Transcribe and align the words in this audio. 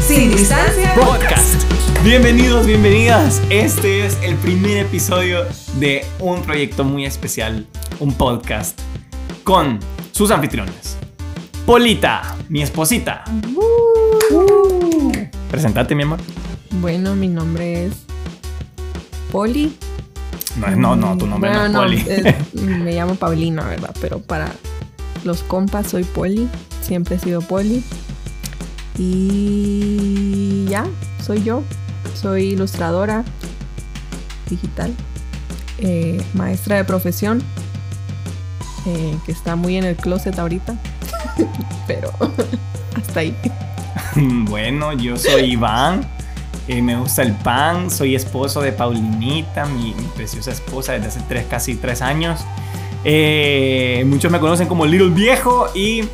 Sin 0.00 0.30
distancia 0.30 0.94
Podcast. 0.94 1.62
Bienvenidos, 2.02 2.66
bienvenidas. 2.66 3.40
Este 3.50 4.06
es 4.06 4.16
el 4.22 4.36
primer 4.36 4.78
episodio 4.78 5.44
de 5.78 6.04
un 6.20 6.40
proyecto 6.42 6.84
muy 6.84 7.04
especial, 7.04 7.66
un 8.00 8.12
podcast 8.14 8.78
con 9.42 9.78
sus 10.12 10.30
anfitriones. 10.30 10.96
Polita, 11.66 12.36
mi 12.48 12.62
esposita. 12.62 13.24
Presentate, 15.50 15.94
mi 15.94 16.02
amor. 16.04 16.18
Bueno, 16.80 17.14
mi 17.14 17.28
nombre 17.28 17.86
es 17.86 17.92
Poli. 19.30 19.76
No, 20.56 20.70
no, 20.76 20.96
no, 20.96 21.18
tu 21.18 21.26
nombre 21.26 21.50
Bueno, 21.50 21.68
no 21.68 21.84
es 21.84 22.02
Poli. 22.04 22.28
es- 22.54 22.54
me 22.62 22.92
llamo 22.92 23.14
Paulina, 23.16 23.64
¿verdad? 23.66 23.94
Pero 24.00 24.20
para 24.20 24.50
los 25.24 25.42
compas 25.42 25.88
soy 25.88 26.04
Poli. 26.04 26.48
Siempre 26.82 27.16
he 27.16 27.18
sido 27.18 27.40
Poli. 27.40 27.82
Y 28.98 30.66
ya, 30.68 30.86
soy 31.24 31.42
yo. 31.42 31.62
Soy 32.14 32.50
ilustradora 32.52 33.24
digital. 34.48 34.94
eh, 35.78 36.22
maestra 36.34 36.76
de 36.76 36.84
profesión. 36.84 37.42
eh, 38.86 39.16
que 39.26 39.32
está 39.32 39.56
muy 39.56 39.76
en 39.76 39.84
el 39.84 39.96
closet 39.96 40.38
ahorita. 40.38 40.76
Pero 41.86 42.10
hasta 42.96 43.20
ahí. 43.20 43.34
Bueno, 44.16 44.92
yo 44.92 45.16
soy 45.16 45.52
Iván. 45.52 46.06
eh, 46.68 46.80
me 46.82 46.96
gusta 46.96 47.22
el 47.22 47.32
pan. 47.32 47.90
Soy 47.90 48.14
esposo 48.14 48.60
de 48.60 48.70
Paulinita, 48.72 49.66
mi, 49.66 49.92
preciosa 50.14 50.52
esposa 50.52 50.92
desde 50.92 51.08
hace 51.08 51.20
tres, 51.28 51.46
casi 51.50 51.74
tres 51.74 52.00
años. 52.00 52.40
Muchos 54.06 54.30
me 54.30 54.38
conocen 54.40 54.66
como 54.68 54.86
Little 54.86 55.10
Viejo 55.10 55.68
y 55.74 56.04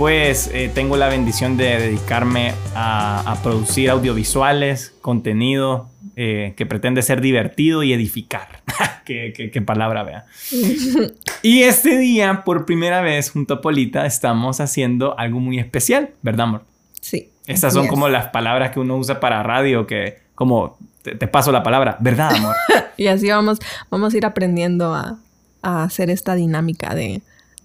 pues 0.00 0.48
eh, 0.54 0.70
tengo 0.74 0.96
la 0.96 1.08
bendición 1.08 1.58
de 1.58 1.78
dedicarme 1.78 2.54
a, 2.74 3.20
a 3.30 3.42
producir 3.42 3.90
audiovisuales, 3.90 4.94
contenido 5.02 5.90
eh, 6.16 6.54
que 6.56 6.64
pretende 6.64 7.02
ser 7.02 7.20
divertido 7.20 7.82
y 7.82 7.92
edificar. 7.92 8.62
qué, 9.04 9.34
qué- 9.36 9.50
qué 9.50 9.60
palabra, 9.60 10.02
vea. 10.02 10.24
Y 11.42 11.64
este 11.64 11.98
día, 11.98 12.44
por 12.46 12.64
primera 12.64 13.02
vez, 13.02 13.30
junto 13.30 13.52
a 13.54 13.60
Polita, 13.60 14.06
estamos 14.06 14.60
haciendo 14.60 15.18
algo 15.18 15.38
muy 15.38 15.58
especial, 15.58 16.10
¿verdad, 16.22 16.46
amor? 16.46 16.64
Sí. 17.02 17.28
Estas 17.46 17.74
son 17.74 17.82
Yes. 17.82 17.90
como 17.90 18.08
las 18.08 18.28
palabras 18.28 18.70
que 18.70 18.80
uno 18.80 18.96
usa 18.96 19.20
para 19.20 19.42
radio, 19.42 19.86
que 19.86 20.18
como 20.34 20.78
te, 21.02 21.14
te 21.14 21.26
paso 21.28 21.52
la 21.52 21.62
palabra, 21.62 21.98
¿verdad, 22.00 22.34
amor? 22.36 22.56
Y 22.96 23.06
así 23.08 23.28
vamos, 23.28 23.58
vamos 23.90 24.14
a 24.14 24.16
ir 24.16 24.24
aprendiendo 24.24 24.94
a, 24.94 25.18
a 25.60 25.82
hacer 25.84 26.08
esta 26.08 26.34
dinámica 26.34 26.94
de, 26.94 27.20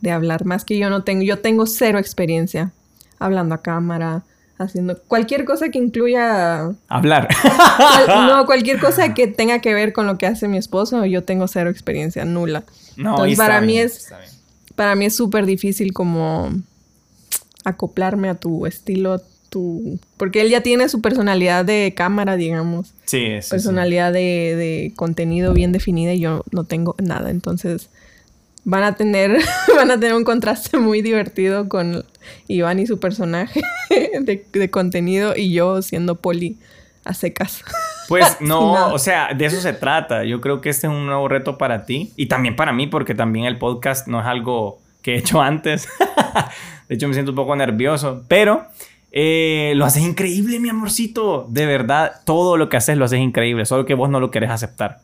de 0.06 0.12
hablar. 0.12 0.46
Más 0.46 0.64
que 0.64 0.78
yo 0.78 0.90
no 0.90 1.04
tengo, 1.04 1.24
yo 1.24 1.40
tengo 1.40 1.66
cero 1.66 1.98
experiencia 2.00 2.72
hablando 3.20 3.56
a 3.56 3.62
cámara, 3.62 4.24
haciendo 4.58 4.98
cualquier 5.08 5.44
cosa 5.46 5.70
que 5.70 5.80
incluya, 5.80 6.70
Hablar. 6.88 7.28
cual- 7.78 8.28
no, 8.28 8.46
cualquier 8.46 8.80
cosa 8.80 9.14
que 9.14 9.28
tenga 9.28 9.60
que 9.60 9.74
ver 9.74 9.92
con 9.94 10.06
lo 10.06 10.18
que 10.18 10.28
hace 10.28 10.48
mi 10.48 10.58
esposo, 10.58 11.06
yo 11.06 11.24
tengo 11.24 11.48
cero 11.48 11.70
experiencia, 11.70 12.24
nula. 12.24 12.64
No, 12.96 13.12
Entonces, 13.12 13.34
está 13.34 13.46
para 13.48 13.62
mí 13.62 13.78
es- 13.80 13.98
está 13.98 14.20
bien. 14.20 14.30
Para 14.76 14.96
mí 14.96 15.06
es 15.06 15.16
súper 15.16 15.46
difícil 15.46 15.92
como 15.94 16.52
acoplarme 17.64 18.30
a 18.30 18.36
tu 18.36 18.66
estilo, 18.66 19.22
tu... 19.50 20.00
Porque 20.18 20.42
él 20.42 20.50
ya 20.50 20.62
tiene 20.62 20.90
su 20.90 21.02
personalidad 21.02 21.66
de 21.66 21.94
cámara, 21.96 22.36
digamos. 22.36 22.88
Sí, 23.06 23.26
sí, 23.26 23.42
sí. 23.42 23.50
personalidad 23.52 24.12
de, 24.14 24.20
de 24.56 24.94
contenido 24.96 25.54
bien 25.54 25.72
definida 25.72 26.14
y 26.14 26.20
yo 26.20 26.44
no 26.52 26.64
tengo 26.66 26.96
nada. 27.00 27.30
Entonces 27.32 27.90
van 28.66 28.84
a 28.84 28.96
tener, 28.96 29.38
van 29.76 29.92
a 29.92 30.00
tener 30.00 30.16
un 30.16 30.26
contraste 30.26 30.78
muy 30.78 31.02
divertido 31.02 31.70
con 31.70 32.04
Iván 32.48 32.80
y 32.80 32.88
su 32.88 33.00
personaje 33.00 33.62
de, 34.20 34.46
de 34.52 34.70
contenido 34.70 35.34
y 35.36 35.54
yo 35.54 35.82
siendo 35.82 36.16
poli 36.16 36.58
a 37.06 37.14
secas. 37.14 37.64
Pues 38.08 38.38
no, 38.40 38.94
o 38.94 39.00
sea, 39.00 39.34
de 39.34 39.46
eso 39.48 39.60
se 39.60 39.74
trata. 39.74 40.26
Yo 40.26 40.40
creo 40.40 40.62
que 40.62 40.70
este 40.70 40.86
es 40.86 40.94
un 40.94 41.08
nuevo 41.08 41.28
reto 41.28 41.58
para 41.58 41.88
ti 41.88 42.14
y 42.16 42.28
también 42.28 42.56
para 42.56 42.72
mí, 42.72 42.86
porque 42.86 43.16
también 43.16 43.48
el 43.48 43.58
podcast 43.58 44.08
no 44.08 44.20
es 44.20 44.28
algo 44.28 44.80
que 45.02 45.16
he 45.16 45.18
hecho 45.18 45.42
antes. 45.42 45.88
de 46.88 46.94
hecho, 46.94 47.08
me 47.08 47.16
siento 47.16 47.32
un 47.32 47.36
poco 47.36 47.56
nervioso, 47.56 48.24
pero 48.28 48.68
eh, 49.12 49.74
lo 49.76 49.86
haces 49.86 50.04
increíble, 50.04 50.60
mi 50.60 50.70
amorcito. 50.70 51.48
De 51.50 51.66
verdad, 51.66 52.22
todo 52.26 52.58
lo 52.58 52.70
que 52.70 52.78
haces 52.78 52.96
lo 52.96 53.06
haces 53.06 53.22
increíble, 53.22 53.66
solo 53.66 53.88
que 53.88 53.96
vos 53.96 54.08
no 54.08 54.20
lo 54.20 54.30
querés 54.30 54.52
aceptar. 54.52 55.00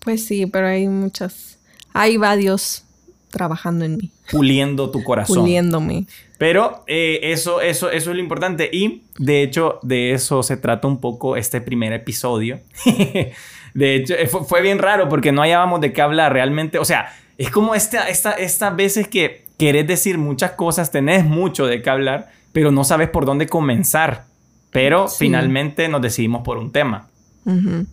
Pues 0.00 0.26
sí, 0.26 0.44
pero 0.44 0.66
hay 0.66 0.88
muchas, 0.88 1.58
ahí 1.94 2.18
va 2.18 2.36
Dios 2.36 2.84
trabajando 3.32 3.84
en 3.84 3.96
mí, 3.96 4.10
Puliendo 4.30 4.90
tu 4.90 5.02
corazón. 5.02 5.38
puliéndome. 5.40 6.06
Pero 6.38 6.84
eh, 6.86 7.18
eso, 7.32 7.60
eso, 7.60 7.90
eso 7.90 8.10
es 8.10 8.16
lo 8.16 8.22
importante. 8.22 8.70
Y 8.72 9.02
de 9.18 9.42
hecho, 9.42 9.80
de 9.82 10.12
eso 10.12 10.42
se 10.44 10.56
trata 10.56 10.86
un 10.86 11.00
poco 11.00 11.36
este 11.36 11.60
primer 11.60 11.92
episodio. 11.92 12.60
de 13.74 13.94
hecho, 13.96 14.14
eh, 14.14 14.26
fue, 14.28 14.44
fue 14.44 14.62
bien 14.62 14.78
raro 14.78 15.08
porque 15.08 15.32
no 15.32 15.42
hallábamos 15.42 15.80
de 15.80 15.92
qué 15.92 16.02
hablar 16.02 16.32
realmente. 16.32 16.78
O 16.78 16.84
sea, 16.84 17.12
es 17.38 17.50
como 17.50 17.74
esta, 17.74 18.08
esta, 18.08 18.32
estas 18.32 18.76
veces 18.76 19.08
que 19.08 19.44
querés 19.58 19.86
decir 19.86 20.18
muchas 20.18 20.52
cosas, 20.52 20.90
tenés 20.90 21.24
mucho 21.24 21.66
de 21.66 21.82
qué 21.82 21.90
hablar, 21.90 22.30
pero 22.52 22.70
no 22.70 22.84
sabes 22.84 23.08
por 23.08 23.24
dónde 23.24 23.46
comenzar. 23.46 24.24
Pero 24.70 25.08
Sí. 25.08 25.16
finalmente 25.26 25.88
nos 25.88 26.02
decidimos 26.02 26.42
por 26.42 26.58
un 26.58 26.72
tema. 26.72 27.08
Ujú. 27.44 27.86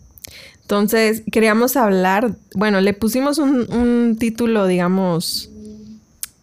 Entonces, 0.70 1.24
queríamos 1.32 1.76
hablar, 1.76 2.36
bueno, 2.54 2.80
le 2.80 2.94
pusimos 2.94 3.38
un, 3.38 3.66
un 3.72 4.16
título, 4.16 4.68
digamos, 4.68 5.50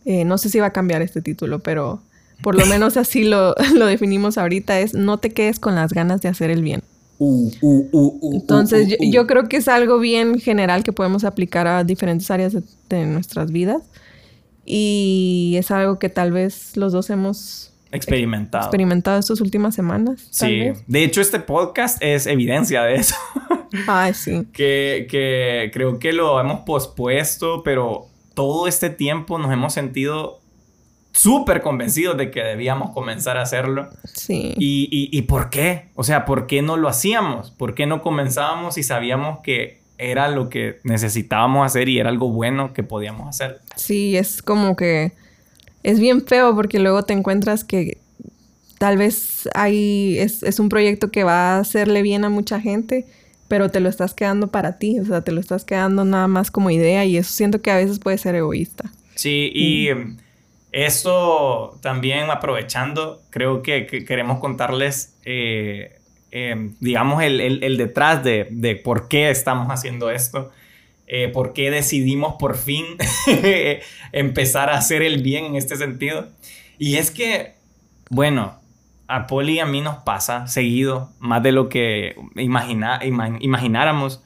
eh, 0.04 0.26
no 0.26 0.38
sé 0.38 0.50
si 0.50 0.60
va 0.60 0.66
a 0.66 0.74
cambiar 0.74 1.02
este 1.02 1.22
título, 1.22 1.60
pero 1.60 2.02
por 2.42 2.56
lo 2.56 2.66
menos 2.66 2.98
así 2.98 3.24
lo, 3.24 3.56
lo 3.74 3.86
definimos 3.86 4.38
ahorita, 4.38 4.82
es 4.82 4.94
no 4.94 5.18
te 5.18 5.30
quedes 5.30 5.62
con 5.62 5.76
las 5.76 5.94
ganas 5.94 6.20
de 6.20 6.28
hacer 6.28 6.52
el 6.52 6.62
bien. 6.62 6.84
Uh, 7.20 7.50
uh, 7.62 7.88
uh, 7.94 8.34
Entonces, 8.34 8.90
yo, 8.90 8.98
yo 9.00 9.28
creo 9.28 9.48
que 9.48 9.56
es 9.56 9.70
algo 9.70 9.98
bien 9.98 10.42
general 10.42 10.84
que 10.84 10.92
podemos 10.92 11.24
aplicar 11.24 11.66
a 11.66 11.86
diferentes 11.86 12.30
áreas 12.30 12.52
de, 12.52 12.64
de 12.90 13.06
nuestras 13.06 13.54
vidas 13.54 13.82
y 14.66 15.56
es 15.58 15.72
algo 15.72 16.00
que 16.00 16.10
tal 16.10 16.34
vez 16.34 16.76
los 16.76 16.92
dos 16.92 17.10
hemos 17.12 17.72
experimentado. 17.94 18.66
experimentado 18.66 19.20
estas 19.20 19.40
últimas 19.40 19.74
semanas. 19.74 20.28
Sí, 20.32 20.60
vez. 20.60 20.84
de 20.86 21.04
hecho 21.06 21.22
este 21.22 21.40
podcast 21.40 21.98
es 22.02 22.28
evidencia 22.28 22.84
de 22.84 22.96
eso. 22.96 23.16
Ay, 23.88 24.14
sí. 24.14 24.48
que, 24.54 25.08
que 25.10 25.70
creo 25.74 26.00
que 26.00 26.14
lo 26.14 26.40
hemos 26.40 26.62
pospuesto, 26.62 27.64
pero 27.64 28.08
todo 28.34 28.68
este 28.68 28.90
tiempo 28.90 29.38
nos 29.38 29.52
hemos 29.52 29.74
sentido 29.74 30.40
súper 31.12 31.62
convencidos 31.62 32.16
de 32.18 32.30
que 32.30 32.44
debíamos 32.44 32.92
comenzar 32.92 33.38
a 33.38 33.42
hacerlo. 33.42 33.90
Sí. 34.04 34.54
¿Y, 34.58 34.88
y, 34.92 35.18
y 35.18 35.22
por 35.24 35.50
qué? 35.50 35.90
O 35.96 36.04
sea, 36.04 36.26
¿por 36.26 36.46
qué 36.46 36.62
no 36.62 36.78
lo 36.78 36.88
hacíamos? 36.88 37.52
¿Por 37.52 37.74
qué 37.74 37.88
no 37.88 38.02
comenzábamos 38.02 38.78
y 38.78 38.84
sabíamos 38.84 39.40
que 39.40 39.82
era 39.98 40.28
lo 40.28 40.50
que 40.50 40.80
necesitábamos 40.84 41.66
hacer 41.66 41.90
y 41.90 42.00
era 42.00 42.10
algo 42.10 42.30
bueno 42.30 42.74
que 42.74 42.84
podíamos 42.84 43.28
hacer? 43.28 43.62
Sí, 43.76 44.16
es 44.16 44.44
como 44.44 44.76
que 44.76 45.14
es 45.84 46.00
bien 46.00 46.26
feo 46.26 46.54
porque 46.56 46.80
luego 46.80 47.04
te 47.04 47.14
encuentras 47.14 47.64
que 47.64 47.98
tal 48.78 48.98
vez 48.98 49.50
hay, 49.56 50.18
es, 50.20 50.44
es 50.44 50.60
un 50.60 50.70
proyecto 50.70 51.10
que 51.10 51.24
va 51.24 51.56
a 51.56 51.60
hacerle 51.60 52.02
bien 52.04 52.26
a 52.26 52.30
mucha 52.30 52.60
gente, 52.60 53.08
pero 53.48 53.70
te 53.70 53.80
lo 53.80 53.90
estás 53.90 54.14
quedando 54.14 54.48
para 54.48 54.78
ti, 54.78 55.00
o 55.00 55.06
sea, 55.06 55.22
te 55.22 55.32
lo 55.32 55.40
estás 55.40 55.66
quedando 55.66 56.06
nada 56.06 56.28
más 56.28 56.52
como 56.52 56.70
idea 56.70 57.06
y 57.06 57.18
eso 57.18 57.32
siento 57.32 57.62
que 57.62 57.72
a 57.72 57.78
veces 57.78 58.00
puede 58.00 58.18
ser 58.18 58.36
egoísta. 58.36 58.92
Sí, 59.16 59.52
y 59.54 59.88
em, 59.90 60.18
esto 60.72 61.78
también 61.82 62.30
aprovechando, 62.30 63.22
creo 63.30 63.62
que, 63.64 63.88
que 63.88 64.06
queremos 64.06 64.40
contarles, 64.40 65.16
eh, 65.26 65.98
em, 66.32 66.76
digamos, 66.80 67.24
el, 67.24 67.40
el- 67.42 67.64
el 67.64 67.78
detrás 67.78 68.24
de, 68.24 68.48
de 68.52 68.76
por 68.76 69.08
qué 69.08 69.30
estamos 69.30 69.68
haciendo 69.70 70.12
esto, 70.12 70.52
eh, 71.08 71.30
por 71.30 71.54
qué 71.54 71.72
decidimos 71.72 72.36
por 72.38 72.58
fin 72.58 72.86
empezar 74.12 74.70
a 74.70 74.78
hacer 74.78 75.02
el 75.02 75.22
bien 75.24 75.46
en 75.46 75.56
este 75.56 75.76
sentido. 75.78 76.28
Y 76.78 76.98
es 76.98 77.12
que, 77.12 77.54
bueno, 78.10 78.60
a 79.08 79.28
Poli 79.28 79.54
y 79.54 79.60
a 79.60 79.66
mí 79.66 79.82
nos 79.82 79.98
pasa 79.98 80.48
seguido, 80.48 81.12
más 81.20 81.42
de 81.44 81.52
lo 81.52 81.70
que 81.70 82.16
imagina, 82.36 83.00
ima- 83.04 83.38
imagináramos. 83.40 84.22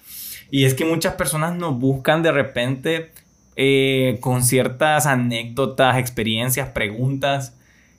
Y 0.49 0.65
es 0.65 0.73
que 0.73 0.85
muchas 0.85 1.13
personas 1.15 1.55
nos 1.55 1.77
buscan 1.79 2.23
de 2.23 2.31
repente 2.31 3.11
eh, 3.55 4.17
con 4.21 4.43
ciertas 4.43 5.05
anécdotas, 5.05 5.97
experiencias, 5.97 6.69
preguntas, 6.69 7.55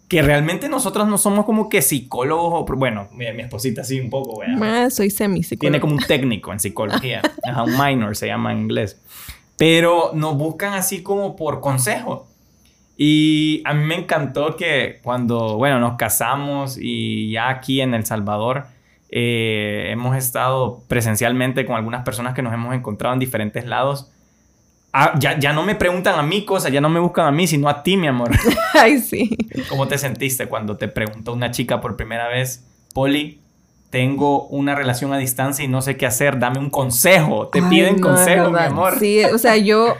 que 0.09 0.21
realmente 0.21 0.69
nosotros 0.69 1.09
no 1.09 1.17
somos 1.17 1.47
como 1.47 1.69
que 1.71 1.81
psicólogos, 1.81 2.69
o, 2.71 2.77
bueno, 2.77 3.09
mi, 3.13 3.31
mi 3.33 3.43
esposita 3.43 3.83
sí 3.85 3.99
un 4.01 4.11
poco, 4.11 4.41
¿verdad? 4.41 4.85
Ah, 4.85 4.91
soy 4.91 5.09
semipsicóloga. 5.09 5.61
Tiene 5.61 5.81
como 5.81 5.95
un 5.95 6.01
técnico 6.07 6.53
en 6.53 6.61
psicología, 6.61 7.23
Ajá, 7.47 7.63
un 7.63 7.79
minor 7.79 8.15
se 8.17 8.27
llama 8.27 8.53
en 8.53 8.59
inglés. 8.63 9.01
Pero 9.57 10.11
nos 10.15 10.37
buscan 10.37 10.75
así 10.75 11.03
como 11.03 11.37
por 11.37 11.61
consejo. 11.61 12.27
Y 13.05 13.63
a 13.65 13.75
mí 13.75 13.85
me 13.85 13.97
encantó 13.97 14.55
que 14.55 15.01
cuando, 15.03 15.57
bueno, 15.57 15.81
nos 15.81 15.97
casamos 15.97 16.79
y 16.81 17.33
ya 17.33 17.49
aquí 17.49 17.81
en 17.81 17.95
El 17.95 18.07
Salvador 18.07 18.67
eh, 19.09 19.89
hemos 19.91 20.17
estado 20.17 20.85
presencialmente 20.87 21.67
con 21.67 21.75
algunas 21.75 22.05
personas 22.05 22.33
que 22.33 22.43
nos 22.43 22.55
hemos 22.55 22.73
encontrado 22.77 23.13
en 23.13 23.19
diferentes 23.19 23.67
lados. 23.67 24.13
Ah, 24.93 25.15
ya, 25.19 25.37
ya 25.37 25.53
no 25.53 25.65
me 25.65 25.75
preguntan 25.75 26.17
a 26.17 26.23
mí 26.23 26.45
cosas, 26.45 26.71
ya 26.71 26.81
no 26.81 26.89
me 26.91 27.01
buscan 27.01 27.27
a 27.27 27.33
mí, 27.33 27.49
sino 27.49 27.69
a 27.69 27.83
ti, 27.83 27.97
mi 27.97 28.07
amor. 28.07 28.31
Ay, 28.73 29.01
sí. 29.01 29.37
¿Cómo 29.69 29.89
te 29.89 29.99
sentiste 29.99 30.47
cuando 30.47 30.77
te 30.77 30.87
preguntó 30.87 31.33
una 31.33 31.51
chica 31.51 31.81
por 31.81 31.97
primera 31.97 32.29
vez, 32.29 32.65
Poli, 32.95 33.41
tengo 33.91 34.47
una 34.47 34.77
relación 34.77 35.13
a 35.13 35.19
distancia 35.19 35.65
y 35.65 35.69
no 35.69 35.83
sé 35.83 35.97
qué 35.97 36.07
hacer, 36.07 36.39
dame 36.39 36.61
un 36.61 36.71
consejo. 36.71 37.49
Te 37.49 37.63
piden 37.63 37.99
consejo, 37.99 38.53
mi 38.53 38.61
amor. 38.61 39.01
Sí, 39.01 39.25
o 39.25 39.39
sea, 39.39 39.57
yo 39.57 39.97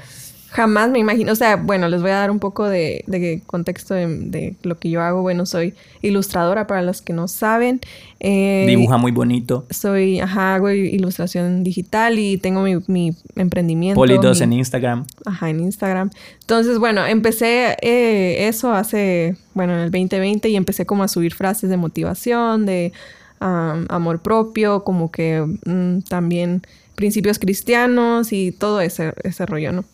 jamás 0.53 0.91
me 0.91 0.99
imagino, 0.99 1.33
o 1.33 1.35
sea, 1.35 1.57
bueno, 1.57 1.89
les 1.89 2.03
voy 2.03 2.11
a 2.11 2.17
dar 2.17 2.31
un 2.31 2.39
poco 2.39 2.69
de, 2.69 3.05
de 3.07 3.43
contexto 3.47 3.95
de, 3.95 4.55
lo 4.63 4.79
que 4.79 4.91
yo 4.91 5.01
hago. 5.01 5.23
Bueno, 5.23 5.47
soy 5.47 5.73
ilustradora 6.03 6.67
para 6.67 6.83
los 6.83 7.01
que 7.01 7.15
no 7.15 7.27
saben. 7.27 7.81
Eh, 8.21 8.67
Dibuja 8.69 8.99
muy 8.99 9.13
bonito. 9.13 9.65
Soy, 9.71 10.21
ajá, 10.21 10.55
hago 10.55 10.71
ilustración 10.71 11.65
digital 11.65 12.19
y 12.19 12.37
tengo 12.37 12.61
mi, 12.61 12.77
mi 12.87 13.17
emprendimiento. 13.35 13.99
Politos 13.99 14.43
en 14.43 14.53
Instagram. 14.53 15.07
Ajá, 15.25 15.49
en 15.49 15.61
Instagram. 15.61 16.11
Entonces, 16.43 16.79
bueno, 16.79 17.07
empecé 17.07 17.75
eh, 17.81 18.47
eso 18.47 18.73
hace, 18.73 19.37
bueno, 19.55 19.73
en 19.73 19.81
el 19.81 19.91
2020 19.91 20.51
y 20.51 20.57
empecé 20.57 20.85
como 20.85 21.03
a 21.03 21.09
subir 21.09 21.33
frases 21.33 21.71
de 21.71 21.79
motivación, 21.79 22.67
de 22.67 22.93
amor 23.41 24.21
propio, 24.21 24.85
como 24.85 25.11
que 25.11 25.45
mm, 25.65 26.03
también 26.09 26.63
principios 26.95 27.41
cristianos 27.41 28.33
y 28.33 28.53
todo 28.53 28.81
ese, 28.81 29.15
ese 29.25 29.47
rollo, 29.47 29.73
¿no? 29.73 29.85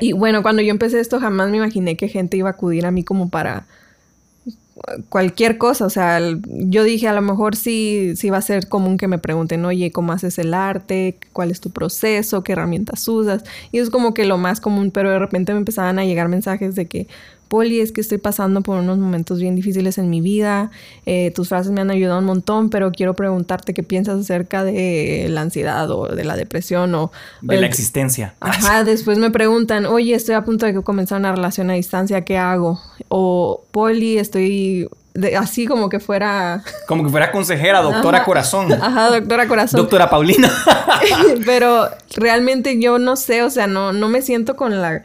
Y 0.00 0.12
bueno, 0.12 0.42
cuando 0.42 0.62
yo 0.62 0.70
empecé 0.70 1.00
esto 1.00 1.20
jamás 1.20 1.50
me 1.50 1.56
imaginé 1.56 1.96
que 1.96 2.08
gente 2.08 2.36
iba 2.36 2.48
a 2.48 2.52
acudir 2.52 2.86
a 2.86 2.90
mí 2.90 3.04
como 3.04 3.28
para 3.30 3.66
cualquier 5.08 5.58
cosa, 5.58 5.84
o 5.84 5.90
sea, 5.90 6.20
yo 6.46 6.84
dije 6.84 7.06
a 7.08 7.12
lo 7.12 7.22
mejor 7.22 7.56
sí, 7.56 8.14
sí 8.16 8.30
va 8.30 8.38
a 8.38 8.42
ser 8.42 8.68
común 8.68 8.96
que 8.96 9.08
me 9.08 9.18
pregunten, 9.18 9.64
oye, 9.64 9.92
¿cómo 9.92 10.12
haces 10.12 10.38
el 10.38 10.54
arte? 10.54 11.18
¿Cuál 11.32 11.50
es 11.50 11.60
tu 11.60 11.70
proceso? 11.70 12.42
¿Qué 12.42 12.52
herramientas 12.52 13.06
usas? 13.08 13.44
Y 13.72 13.78
es 13.78 13.90
como 13.90 14.14
que 14.14 14.24
lo 14.24 14.38
más 14.38 14.60
común, 14.60 14.90
pero 14.90 15.10
de 15.10 15.18
repente 15.18 15.52
me 15.52 15.58
empezaban 15.58 15.98
a 15.98 16.04
llegar 16.04 16.28
mensajes 16.28 16.74
de 16.74 16.86
que, 16.86 17.08
Poli, 17.50 17.80
es 17.80 17.90
que 17.90 18.00
estoy 18.00 18.18
pasando 18.18 18.60
por 18.60 18.78
unos 18.78 18.96
momentos 18.98 19.40
bien 19.40 19.56
difíciles 19.56 19.98
en 19.98 20.08
mi 20.08 20.20
vida, 20.20 20.70
eh, 21.04 21.32
tus 21.34 21.48
frases 21.48 21.72
me 21.72 21.80
han 21.80 21.90
ayudado 21.90 22.20
un 22.20 22.24
montón, 22.24 22.70
pero 22.70 22.92
quiero 22.92 23.14
preguntarte 23.14 23.74
qué 23.74 23.82
piensas 23.82 24.20
acerca 24.20 24.62
de 24.62 25.26
la 25.28 25.40
ansiedad 25.40 25.90
o 25.90 26.06
de 26.06 26.22
la 26.22 26.36
depresión 26.36 26.94
o... 26.94 27.10
De 27.42 27.60
la 27.60 27.66
existencia. 27.66 28.34
Ajá, 28.38 28.84
después 28.84 29.18
me 29.18 29.32
preguntan, 29.32 29.84
oye, 29.84 30.14
estoy 30.14 30.36
a 30.36 30.44
punto 30.44 30.64
de 30.64 30.80
comenzar 30.80 31.18
una 31.18 31.32
relación 31.32 31.70
a 31.70 31.72
distancia, 31.72 32.20
¿qué 32.20 32.38
hago? 32.38 32.80
O, 33.08 33.64
Poli, 33.72 34.18
estoy 34.18 34.88
así 35.36 35.66
como 35.66 35.88
que 35.88 35.98
fuera... 35.98 36.62
Como 36.86 37.02
que 37.02 37.10
fuera 37.10 37.32
consejera, 37.32 37.82
doctora 37.82 38.24
corazón. 38.24 38.72
Ajá, 38.72 39.10
doctora 39.10 39.48
corazón. 39.48 39.80
Doctora 39.80 40.08
Paulina. 40.08 40.52
Pero 41.44 41.88
realmente 42.14 42.80
yo 42.80 43.00
no 43.00 43.16
sé, 43.16 43.42
o 43.42 43.50
sea, 43.50 43.66
no, 43.66 43.92
no 43.92 44.08
me 44.08 44.22
siento 44.22 44.54
con 44.54 44.80
la 44.80 45.02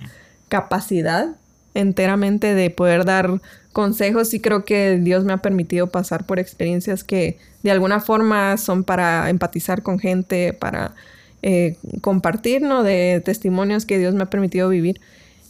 capacidad 0.47 1.29
enteramente 1.75 2.55
de 2.55 2.71
poder 2.71 3.05
dar 3.05 3.39
consejos 3.73 4.33
y 4.33 4.39
creo 4.39 4.65
que 4.65 4.97
Dios 4.97 5.25
me 5.25 5.33
ha 5.33 5.37
permitido 5.37 5.87
pasar 5.87 6.25
por 6.25 6.39
experiencias 6.39 7.03
que 7.03 7.37
de 7.61 7.71
alguna 7.71 7.99
forma 7.99 8.57
son 8.57 8.83
para 8.83 9.29
empatizar 9.29 9.83
con 9.83 9.99
gente, 9.99 10.53
para 10.53 10.95
eh, 11.43 11.77
compartir, 12.01 12.61
¿no? 12.63 12.81
De 12.81 13.21
testimonios 13.23 13.85
que 13.85 13.99
Dios 13.99 14.15
me 14.15 14.23
ha 14.23 14.29
permitido 14.29 14.69
vivir. 14.69 15.01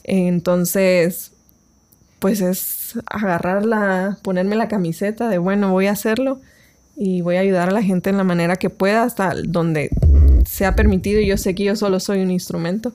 Entonces, 0.04 1.31
pues 2.19 2.42
es 2.42 3.00
agarrarla, 3.06 4.18
ponerme 4.24 4.56
la 4.56 4.68
camiseta 4.68 5.30
de, 5.30 5.38
bueno, 5.38 5.71
voy 5.71 5.86
a 5.86 5.92
hacerlo 5.92 6.42
y 6.98 7.21
voy 7.21 7.36
a 7.36 7.42
ayudar 7.42 7.69
a 7.69 7.74
la 7.74 7.83
gente 7.83 8.10
en 8.10 8.18
la 8.18 8.24
manera 8.24 8.56
que 8.56 8.69
pueda 8.69 9.04
hasta 9.04 9.33
donde 9.45 9.89
se 10.45 10.66
ha 10.66 10.75
permitido. 10.75 11.21
Yo 11.21 11.38
sé 11.38 11.54
que 11.54 11.63
yo 11.63 11.75
solo 11.75 12.00
soy 12.00 12.21
un 12.21 12.31
instrumento 12.31 12.94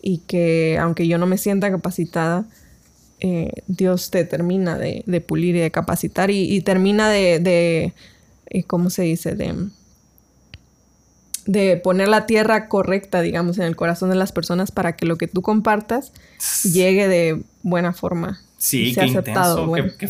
y 0.00 0.18
que 0.18 0.78
aunque 0.80 1.06
yo 1.06 1.18
no 1.18 1.26
me 1.26 1.36
sienta 1.36 1.70
capacitada, 1.70 2.46
eh, 3.20 3.50
Dios 3.66 4.10
te 4.10 4.24
termina 4.24 4.78
de, 4.78 5.24
pulir 5.26 5.56
y 5.56 5.60
de 5.60 5.70
capacitar 5.70 6.30
y, 6.30 6.60
termina 6.62 7.10
de, 7.10 7.38
de 7.38 7.94
eh, 8.46 8.64
¿cómo 8.64 8.90
se 8.90 9.02
dice? 9.02 9.34
De, 9.34 9.54
de 11.46 11.76
poner 11.76 12.08
la 12.08 12.26
tierra 12.26 12.68
correcta, 12.68 13.20
digamos, 13.22 13.58
en 13.58 13.64
el 13.64 13.76
corazón 13.76 14.10
de 14.10 14.16
las 14.16 14.32
personas 14.32 14.70
para 14.70 14.96
que 14.96 15.06
lo 15.06 15.16
que 15.16 15.26
tú 15.26 15.42
compartas 15.42 16.12
llegue 16.64 17.08
de 17.08 17.42
buena 17.62 17.92
forma. 17.92 18.40
Sí, 18.56 18.94
qué 18.94 19.06
intenso, 19.06 19.72
qué, 19.98 20.06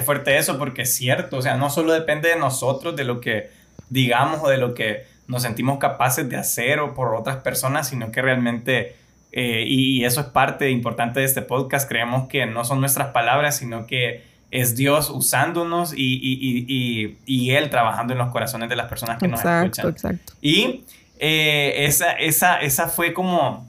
fuerte, 0.00 0.36
eso, 0.36 0.58
porque 0.58 0.82
es 0.82 0.94
cierto, 0.94 1.38
o 1.38 1.42
sea, 1.42 1.56
no 1.56 1.70
solo 1.70 1.92
depende 1.92 2.28
de 2.28 2.36
nosotros, 2.36 2.94
de 2.96 3.04
lo 3.04 3.20
que 3.20 3.50
digamos 3.88 4.40
o 4.42 4.48
de 4.48 4.58
lo 4.58 4.74
que 4.74 5.06
nos 5.26 5.42
sentimos 5.42 5.78
capaces 5.78 6.28
de 6.28 6.36
hacer 6.36 6.80
o 6.80 6.94
por 6.94 7.14
otras 7.14 7.38
personas, 7.38 7.88
sino 7.88 8.12
que 8.12 8.20
realmente 8.20 8.94
eh, 9.36 9.64
y 9.66 10.04
eso 10.04 10.20
es 10.20 10.26
parte 10.28 10.70
importante 10.70 11.18
de 11.18 11.26
este 11.26 11.42
podcast. 11.42 11.88
Creemos 11.88 12.28
que 12.28 12.46
no 12.46 12.64
son 12.64 12.78
nuestras 12.78 13.08
palabras, 13.08 13.56
sino 13.56 13.84
que 13.84 14.22
es 14.52 14.76
Dios 14.76 15.10
usándonos 15.10 15.92
y, 15.96 17.16
Él 17.26 17.68
trabajando 17.68 18.12
en 18.12 18.20
los 18.20 18.30
corazones 18.30 18.68
de 18.68 18.76
las 18.76 18.88
personas 18.88 19.18
que 19.18 19.26
nos 19.26 19.44
escuchan. 19.44 19.88
Exacto. 19.90 20.34
Y 20.40 20.84
eh, 21.18 21.84
esa, 21.84 22.12
esa, 22.12 22.60
esa 22.60 22.86
fue 22.86 23.12
como 23.12 23.68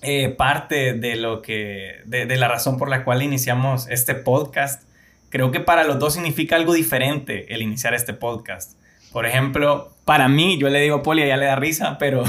eh, 0.00 0.28
parte 0.28 0.92
de 0.92 1.16
lo 1.16 1.42
que, 1.42 2.02
de, 2.04 2.26
de, 2.26 2.36
la 2.36 2.46
razón 2.46 2.78
por 2.78 2.88
la 2.88 3.02
cual 3.02 3.20
iniciamos 3.20 3.88
este 3.88 4.14
podcast. 4.14 4.84
Creo 5.28 5.50
que 5.50 5.58
para 5.58 5.82
los 5.82 5.98
dos 5.98 6.14
significa 6.14 6.54
algo 6.54 6.72
diferente 6.72 7.52
el 7.52 7.62
iniciar 7.62 7.94
este 7.94 8.14
podcast. 8.14 8.78
Por 9.12 9.26
ejemplo, 9.26 9.92
para 10.04 10.28
mí, 10.28 10.56
yo 10.56 10.68
le 10.68 10.80
digo 10.80 11.02
Poli, 11.02 11.22
ella 11.22 11.36
le 11.36 11.46
da 11.46 11.56
risa, 11.56 11.98
pero 11.98 12.22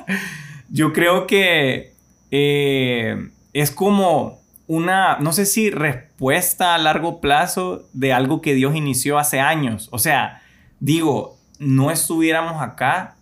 yo 0.68 0.92
creo 0.92 1.28
que 1.28 1.91
eh, 2.32 3.28
es 3.52 3.70
como 3.70 4.40
una, 4.66 5.18
no 5.18 5.32
sé 5.32 5.44
si 5.44 5.70
respuesta 5.70 6.74
a 6.74 6.78
largo 6.78 7.20
plazo 7.20 7.88
de 7.92 8.14
algo 8.14 8.40
que 8.40 8.54
Dios 8.54 8.74
inició 8.74 9.18
hace 9.18 9.38
años. 9.38 9.88
O 9.92 9.98
sea, 9.98 10.42
digo, 10.80 11.38
no 11.58 11.90
estuviéramos 11.90 12.62
acá 12.62 13.16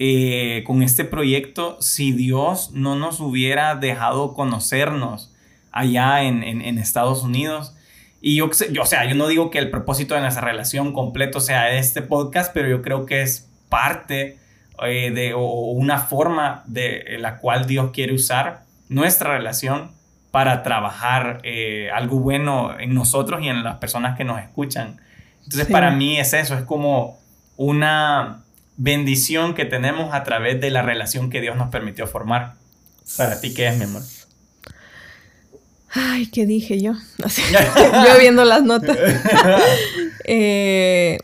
eh, 0.00 0.64
con 0.66 0.82
este 0.82 1.04
proyecto 1.04 1.80
si 1.80 2.10
Dios 2.10 2.72
no 2.72 2.96
nos 2.96 3.20
hubiera 3.20 3.76
dejado 3.76 4.34
conocernos 4.34 5.32
allá 5.70 6.24
en, 6.24 6.42
Estados 6.78 7.22
Unidos. 7.22 7.76
Y 8.20 8.34
yo, 8.36 8.50
yo, 8.72 8.82
o 8.82 8.86
sea, 8.86 9.08
yo 9.08 9.14
no 9.14 9.28
digo 9.28 9.50
que 9.50 9.58
el 9.58 9.70
propósito 9.70 10.16
de 10.16 10.20
nuestra 10.20 10.42
relación 10.44 10.92
completo 10.92 11.38
sea 11.38 11.76
este 11.76 12.02
podcast, 12.02 12.52
pero 12.52 12.68
yo 12.68 12.82
creo 12.82 13.06
que 13.06 13.22
es 13.22 13.48
parte 13.68 14.41
eh, 14.86 15.10
de, 15.10 15.34
o 15.34 15.72
una 15.72 15.98
forma 15.98 16.62
de 16.66 17.16
la 17.18 17.38
cual 17.38 17.66
Dios 17.66 17.90
quiere 17.92 18.14
usar 18.14 18.62
nuestra 18.88 19.36
relación 19.36 19.92
para 20.30 20.62
trabajar 20.62 21.40
eh, 21.44 21.90
algo 21.92 22.18
bueno 22.18 22.78
en 22.78 22.94
nosotros 22.94 23.42
y 23.42 23.48
en 23.48 23.62
las 23.62 23.76
personas 23.76 24.16
que 24.16 24.24
nos 24.24 24.40
escuchan. 24.40 25.00
Entonces 25.44 25.66
para 25.66 25.90
mí 25.90 26.18
es 26.18 26.32
eso, 26.32 26.54
es 26.54 26.62
como 26.62 27.18
una 27.56 28.42
bendición 28.76 29.54
que 29.54 29.64
tenemos 29.64 30.14
a 30.14 30.24
través 30.24 30.60
de 30.60 30.70
la 30.70 30.82
relación 30.82 31.30
que 31.30 31.40
Dios 31.40 31.56
nos 31.56 31.68
permitió 31.68 32.06
formar. 32.06 32.54
Para 33.16 33.40
ti, 33.40 33.52
¿qué 33.52 33.68
es, 33.68 33.76
mi 33.76 33.84
amor? 33.84 34.02
Ay, 35.90 36.26
¿qué 36.26 36.46
dije 36.46 36.80
yo? 36.80 36.92
yo 37.18 38.18
viendo 38.18 38.44
las 38.44 38.62
notas. 38.62 38.96
Eh, 40.24 41.18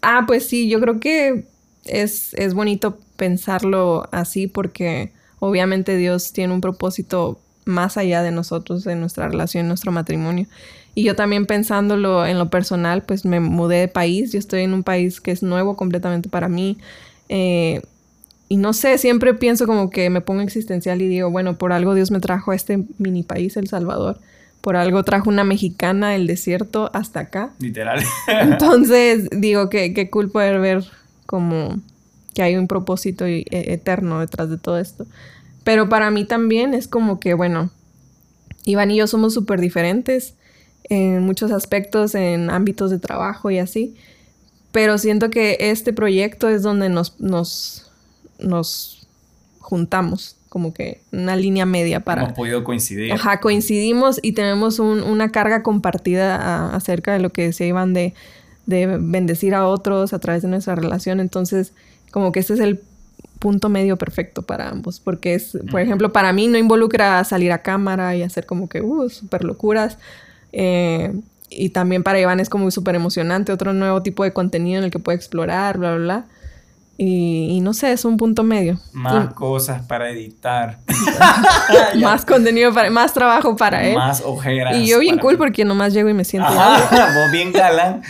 ah, 0.00 0.24
pues 0.26 0.48
sí, 0.48 0.68
yo 0.68 0.80
creo 0.80 0.98
que 0.98 1.44
es, 1.88 2.34
es 2.34 2.54
bonito 2.54 2.98
pensarlo 3.16 4.08
así 4.12 4.46
porque 4.46 5.12
obviamente 5.38 5.96
Dios 5.96 6.32
tiene 6.32 6.54
un 6.54 6.60
propósito 6.60 7.40
más 7.64 7.96
allá 7.96 8.22
de 8.22 8.30
nosotros, 8.30 8.84
de 8.84 8.94
nuestra 8.96 9.28
relación, 9.28 9.68
nuestro 9.68 9.92
matrimonio. 9.92 10.46
Y 10.94 11.02
yo 11.02 11.14
también 11.14 11.44
pensándolo 11.44 12.24
en 12.24 12.38
lo 12.38 12.48
personal, 12.48 13.02
pues 13.02 13.26
me 13.26 13.40
mudé 13.40 13.80
de 13.80 13.88
país, 13.88 14.32
yo 14.32 14.38
estoy 14.38 14.62
en 14.62 14.72
un 14.72 14.82
país 14.82 15.20
que 15.20 15.30
es 15.30 15.42
nuevo 15.42 15.76
completamente 15.76 16.30
para 16.30 16.48
mí. 16.48 16.78
Eh, 17.28 17.82
y 18.48 18.56
no 18.56 18.72
sé, 18.72 18.96
siempre 18.96 19.34
pienso 19.34 19.66
como 19.66 19.90
que 19.90 20.08
me 20.08 20.20
pongo 20.20 20.40
existencial 20.40 21.02
y 21.02 21.08
digo, 21.08 21.30
bueno, 21.30 21.58
por 21.58 21.72
algo 21.72 21.94
Dios 21.94 22.10
me 22.10 22.20
trajo 22.20 22.52
a 22.52 22.54
este 22.54 22.84
mini 22.98 23.24
país, 23.24 23.56
El 23.56 23.68
Salvador. 23.68 24.20
Por 24.60 24.76
algo 24.76 25.02
trajo 25.04 25.28
una 25.28 25.44
mexicana 25.44 26.10
del 26.10 26.26
desierto 26.26 26.90
hasta 26.94 27.20
acá. 27.20 27.50
Literal. 27.58 28.02
Entonces 28.28 29.28
digo 29.30 29.68
que 29.68 29.92
qué 29.92 30.08
cool 30.08 30.30
poder 30.30 30.60
ver 30.60 30.84
como 31.26 31.80
que 32.34 32.42
hay 32.42 32.56
un 32.56 32.68
propósito 32.68 33.26
e, 33.26 33.44
eterno 33.50 34.20
detrás 34.20 34.50
de 34.50 34.58
todo 34.58 34.78
esto. 34.78 35.06
Pero 35.64 35.88
para 35.88 36.10
mí 36.10 36.24
también 36.24 36.74
es 36.74 36.86
como 36.86 37.18
que, 37.18 37.34
bueno, 37.34 37.70
Iván 38.64 38.90
y 38.90 38.96
yo 38.96 39.06
somos 39.06 39.34
súper 39.34 39.60
diferentes 39.60 40.34
en 40.84 41.22
muchos 41.22 41.50
aspectos, 41.50 42.14
en 42.14 42.50
ámbitos 42.50 42.90
de 42.90 42.98
trabajo 42.98 43.50
y 43.50 43.58
así. 43.58 43.96
Pero 44.72 44.98
siento 44.98 45.30
que 45.30 45.56
este 45.58 45.92
proyecto 45.92 46.48
es 46.48 46.62
donde 46.62 46.88
nos, 46.88 47.18
nos, 47.18 47.90
nos 48.38 49.08
juntamos, 49.58 50.36
como 50.48 50.74
que 50.74 51.00
una 51.12 51.34
línea 51.34 51.66
media 51.66 52.00
para... 52.00 52.22
Hemos 52.22 52.34
podido 52.34 52.62
coincidir. 52.62 53.12
Ajá, 53.12 53.40
coincidimos 53.40 54.20
y 54.22 54.32
tenemos 54.32 54.78
una 54.78 55.32
carga 55.32 55.62
compartida 55.62 56.74
acerca 56.74 57.12
de 57.12 57.20
lo 57.20 57.30
que 57.30 57.42
decía 57.42 57.66
Iván 57.66 57.94
de 57.94 58.14
de 58.66 58.98
bendecir 59.00 59.54
a 59.54 59.66
otros 59.66 60.12
a 60.12 60.18
través 60.18 60.42
de 60.42 60.48
nuestra 60.48 60.74
relación. 60.74 61.20
Entonces, 61.20 61.72
como 62.10 62.32
que 62.32 62.40
este 62.40 62.54
es 62.54 62.60
el 62.60 62.80
punto 63.38 63.68
medio 63.68 63.96
perfecto 63.96 64.42
para 64.42 64.68
ambos, 64.68 65.00
porque 65.00 65.34
es, 65.34 65.58
por 65.70 65.80
ejemplo, 65.80 66.12
para 66.12 66.32
mí 66.32 66.48
no 66.48 66.58
involucra 66.58 67.22
salir 67.24 67.52
a 67.52 67.58
cámara 67.58 68.16
y 68.16 68.22
hacer 68.22 68.46
como 68.46 68.68
que, 68.68 68.80
uh, 68.80 69.08
super 69.08 69.44
locuras. 69.44 69.98
Eh, 70.52 71.12
y 71.48 71.70
también 71.70 72.02
para 72.02 72.18
Iván 72.18 72.40
es 72.40 72.48
como 72.48 72.70
súper 72.70 72.94
emocionante, 72.94 73.52
otro 73.52 73.72
nuevo 73.72 74.02
tipo 74.02 74.24
de 74.24 74.32
contenido 74.32 74.78
en 74.78 74.84
el 74.84 74.90
que 74.90 74.98
puede 74.98 75.16
explorar, 75.16 75.78
bla, 75.78 75.94
bla, 75.94 76.04
bla. 76.04 76.24
Y, 76.98 77.48
y 77.50 77.60
no 77.60 77.74
sé, 77.74 77.92
es 77.92 78.06
un 78.06 78.16
punto 78.16 78.42
medio. 78.42 78.80
Más 78.92 79.34
cosas 79.34 79.82
para 79.82 80.08
editar. 80.08 80.78
más 82.00 82.24
contenido, 82.24 82.72
para, 82.72 82.88
más 82.88 83.12
trabajo 83.12 83.54
para 83.54 83.86
él. 83.86 83.94
Más 83.94 84.22
ojeras. 84.24 84.76
Y 84.76 84.86
yo 84.86 84.98
bien 84.98 85.18
cool 85.18 85.34
mí. 85.34 85.38
porque 85.38 85.64
nomás 85.66 85.92
llego 85.92 86.08
y 86.08 86.14
me 86.14 86.24
siento. 86.24 86.48
Ajá, 86.48 87.12
vos 87.14 87.30
bien 87.30 87.52
galán. 87.52 88.02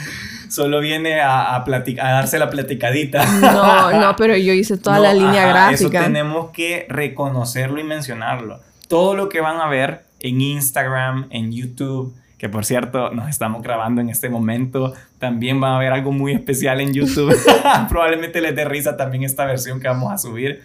Solo 0.49 0.81
viene 0.81 1.21
a, 1.21 1.55
a, 1.57 1.65
a 1.65 2.11
darse 2.12 2.38
la 2.38 2.50
platicadita. 2.50 3.25
No, 3.41 3.91
no, 4.00 4.17
pero 4.17 4.37
yo 4.37 4.53
hice 4.53 4.76
toda 4.79 4.97
No, 4.97 5.03
la 5.03 5.15
línea 5.15 5.50
ajá, 5.50 5.73
Eso 5.73 5.85
gráfica. 5.91 6.05
tenemos 6.05 6.50
que 6.50 6.87
reconocerlo 6.88 7.81
y 7.81 7.85
mencionarlo. 7.85 8.61
Todo 8.88 9.15
lo 9.15 9.29
que 9.29 9.41
van 9.41 9.61
a 9.61 9.69
ver 9.69 10.05
en 10.21 10.41
Instagram, 10.41 11.26
en 11.31 11.53
YouTube, 11.53 12.15
que 12.38 12.49
por 12.49 12.65
cierto 12.65 13.11
nos 13.11 13.29
estamos 13.29 13.62
grabando 13.62 14.00
en 14.00 14.09
este 14.11 14.29
momento, 14.29 14.93
también 15.19 15.61
van 15.61 15.73
a 15.73 15.79
ver 15.79 15.93
algo 15.93 16.12
muy 16.12 16.33
especial 16.33 16.81
en 16.81 16.93
YouTube. 16.93 17.35
Probablemente 17.88 18.41
les 18.41 18.55
dé 18.55 18.65
risa 18.65 18.97
también 18.97 19.25
esta 19.25 19.45
versión 19.47 19.81
que 19.81 19.88
vamos 19.88 20.12
a 20.12 20.19
subir. 20.19 20.62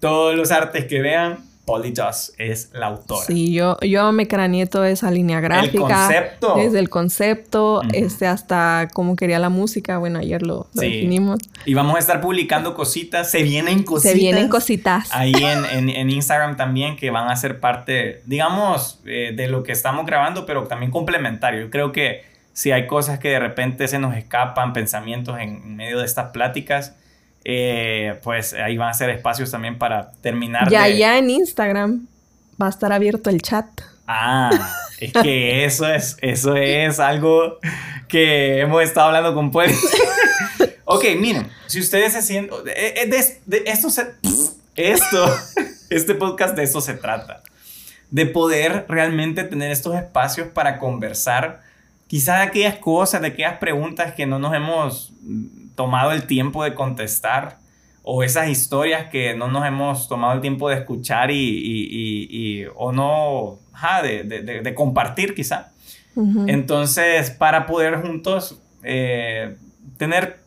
Todos 0.00 0.34
los 0.36 0.50
artes 0.52 0.84
que 0.84 1.00
vean, 1.00 1.38
Polly 1.66 1.92
Joss 1.96 2.32
es 2.38 2.70
la 2.72 2.86
autora. 2.86 3.26
Sí, 3.26 3.52
yo, 3.52 3.76
yo 3.80 4.12
me 4.12 4.28
craneé 4.28 4.66
toda 4.66 4.88
esa 4.88 5.10
línea 5.10 5.40
gráfica. 5.40 5.80
concepto. 5.80 6.54
Desde 6.56 6.78
el 6.78 6.88
concepto, 6.88 7.82
este, 7.92 8.26
hasta 8.28 8.88
cómo 8.94 9.16
quería 9.16 9.38
la 9.40 9.48
música. 9.48 9.98
Bueno, 9.98 10.20
ayer 10.20 10.42
lo, 10.42 10.68
lo 10.72 10.80
Sí. 10.80 10.86
definimos. 10.88 11.40
Y 11.64 11.74
vamos 11.74 11.96
a 11.96 11.98
estar 11.98 12.20
publicando 12.20 12.74
cositas. 12.74 13.30
Se 13.30 13.42
vienen 13.42 13.82
cositas. 13.82 14.12
Se 14.12 14.16
vienen 14.18 14.48
cositas. 14.48 15.08
Ahí 15.12 15.32
en, 15.34 15.64
en- 15.64 15.88
en 15.90 16.08
Instagram 16.10 16.56
también 16.56 16.96
que 16.96 17.10
van 17.10 17.28
a 17.28 17.34
ser 17.36 17.58
parte, 17.58 18.22
digamos, 18.26 19.00
eh, 19.04 19.32
de 19.34 19.48
lo 19.48 19.64
que 19.64 19.72
estamos 19.72 20.06
grabando, 20.06 20.46
pero 20.46 20.64
también 20.68 20.92
complementario. 20.92 21.62
Yo 21.62 21.70
creo 21.70 21.90
que 21.90 22.24
si 22.52 22.70
hay 22.70 22.86
cosas 22.86 23.18
que 23.18 23.28
de 23.30 23.40
repente 23.40 23.88
se 23.88 23.98
nos 23.98 24.16
escapan, 24.16 24.72
pensamientos 24.72 25.36
en, 25.40 25.56
en 25.64 25.76
medio 25.76 25.98
de 25.98 26.04
estas 26.06 26.30
pláticas, 26.30 26.94
eh, 27.48 28.18
pues 28.24 28.54
ahí 28.54 28.76
van 28.76 28.88
a 28.88 28.94
ser 28.94 29.08
espacios 29.10 29.52
también 29.52 29.78
para 29.78 30.10
terminar 30.20 30.68
Ya, 30.68 30.84
de... 30.86 30.98
ya 30.98 31.16
en 31.16 31.30
Instagram 31.30 32.08
va 32.60 32.66
a 32.66 32.70
estar 32.70 32.92
abierto 32.92 33.30
el 33.30 33.40
chat. 33.40 33.66
Ah, 34.08 34.50
es 34.98 35.12
que 35.12 35.64
eso 35.64 35.86
es, 35.86 36.16
eso 36.22 36.56
es 36.56 36.98
algo 36.98 37.58
que 38.08 38.60
hemos 38.60 38.82
estado 38.82 39.06
hablando 39.08 39.32
con 39.32 39.52
Puebla. 39.52 39.76
ok, 40.86 41.04
miren, 41.20 41.48
si 41.66 41.78
ustedes 41.78 42.14
se 42.14 42.22
sienten... 42.22 42.58
eh, 42.66 42.94
eh, 42.96 43.06
De, 43.06 43.40
de 43.46 43.70
esto 43.70 43.90
se... 43.90 44.14
Esto, 44.74 45.32
este 45.90 46.14
podcast 46.16 46.56
de 46.56 46.64
eso 46.64 46.80
se 46.80 46.94
trata. 46.94 47.44
De 48.10 48.26
poder 48.26 48.86
realmente 48.88 49.44
tener 49.44 49.70
estos 49.70 49.94
espacios 49.94 50.48
para 50.48 50.80
conversar 50.80 51.60
quizás 52.08 52.44
aquellas 52.44 52.74
cosas, 52.78 53.20
de 53.20 53.28
aquellas 53.28 53.58
preguntas 53.58 54.14
que 54.14 54.26
no 54.26 54.40
nos 54.40 54.52
hemos 54.52 55.12
tomado 55.76 56.10
el 56.12 56.26
tiempo 56.26 56.64
de 56.64 56.74
contestar 56.74 57.58
o 58.02 58.22
esas 58.22 58.48
historias 58.48 59.06
que 59.10 59.34
no 59.34 59.48
nos 59.48 59.64
hemos 59.66 60.08
tomado 60.08 60.32
el 60.34 60.40
tiempo 60.40 60.68
de 60.68 60.76
escuchar 60.76 61.30
y, 61.30 61.34
y- 61.34 61.88
y- 61.90 62.62
y- 62.62 62.66
o 62.74 62.92
no, 62.92 63.58
ajá, 63.72 64.02
de, 64.02 64.22
de- 64.24 64.42
de- 64.42 64.74
compartir 64.74 65.34
quizá. 65.34 65.70
Entonces, 66.46 67.30
para 67.30 67.66
poder 67.66 68.00
juntos 68.00 68.60
eh, 68.82 69.56
tener 69.98 70.38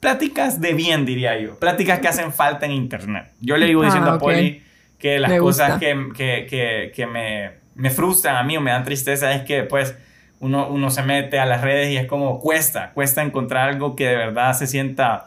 pláticas 0.00 0.60
de 0.60 0.74
bien, 0.74 1.04
diría 1.04 1.38
yo, 1.40 1.58
pláticas 1.58 1.98
que 1.98 2.08
hacen 2.08 2.32
falta 2.32 2.66
en 2.66 2.72
Internet. 2.72 3.32
Yo 3.40 3.56
le 3.56 3.66
digo 3.66 3.82
Ah, 3.82 3.86
diciendo 3.86 4.10
a. 4.12 4.18
Poli 4.18 4.62
que 4.98 5.18
las 5.18 5.30
Me 5.30 5.38
cosas 5.38 5.78
que, 5.80 6.08
que, 6.16 6.46
que, 6.48 6.92
que 6.94 7.06
me, 7.06 7.50
me 7.74 7.90
frustran 7.90 8.36
a 8.36 8.42
mí 8.42 8.56
o 8.56 8.60
me 8.60 8.70
dan 8.70 8.84
tristeza 8.84 9.32
es 9.32 9.42
que 9.42 9.62
pues 9.64 9.96
uno, 10.40 10.68
uno 10.68 10.90
se 10.90 11.02
mete 11.02 11.38
a 11.38 11.46
las 11.46 11.62
redes 11.62 11.90
y 11.92 11.96
es 11.96 12.06
como 12.06 12.40
cuesta, 12.40 12.92
cuesta 12.94 13.22
encontrar 13.22 13.68
algo 13.68 13.96
que 13.96 14.06
de 14.06 14.16
verdad 14.16 14.56
se 14.56 14.66
sienta, 14.66 15.26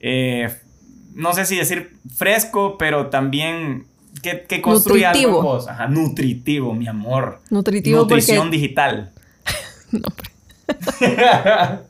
eh, 0.00 0.54
no 1.14 1.32
sé 1.32 1.44
si 1.44 1.56
decir 1.56 1.96
fresco, 2.16 2.78
pero 2.78 3.08
también 3.08 3.86
que, 4.22 4.42
que 4.42 4.62
construya 4.62 5.10
algo 5.10 5.20
Nutritivo. 5.20 5.42
vos. 5.42 5.68
Ajá, 5.68 5.88
nutritivo, 5.88 6.74
mi 6.74 6.86
amor. 6.86 7.40
Nutritivo 7.50 8.00
Nutrición 8.00 8.38
porque... 8.46 8.56
digital. 8.56 9.12
No, 9.92 10.08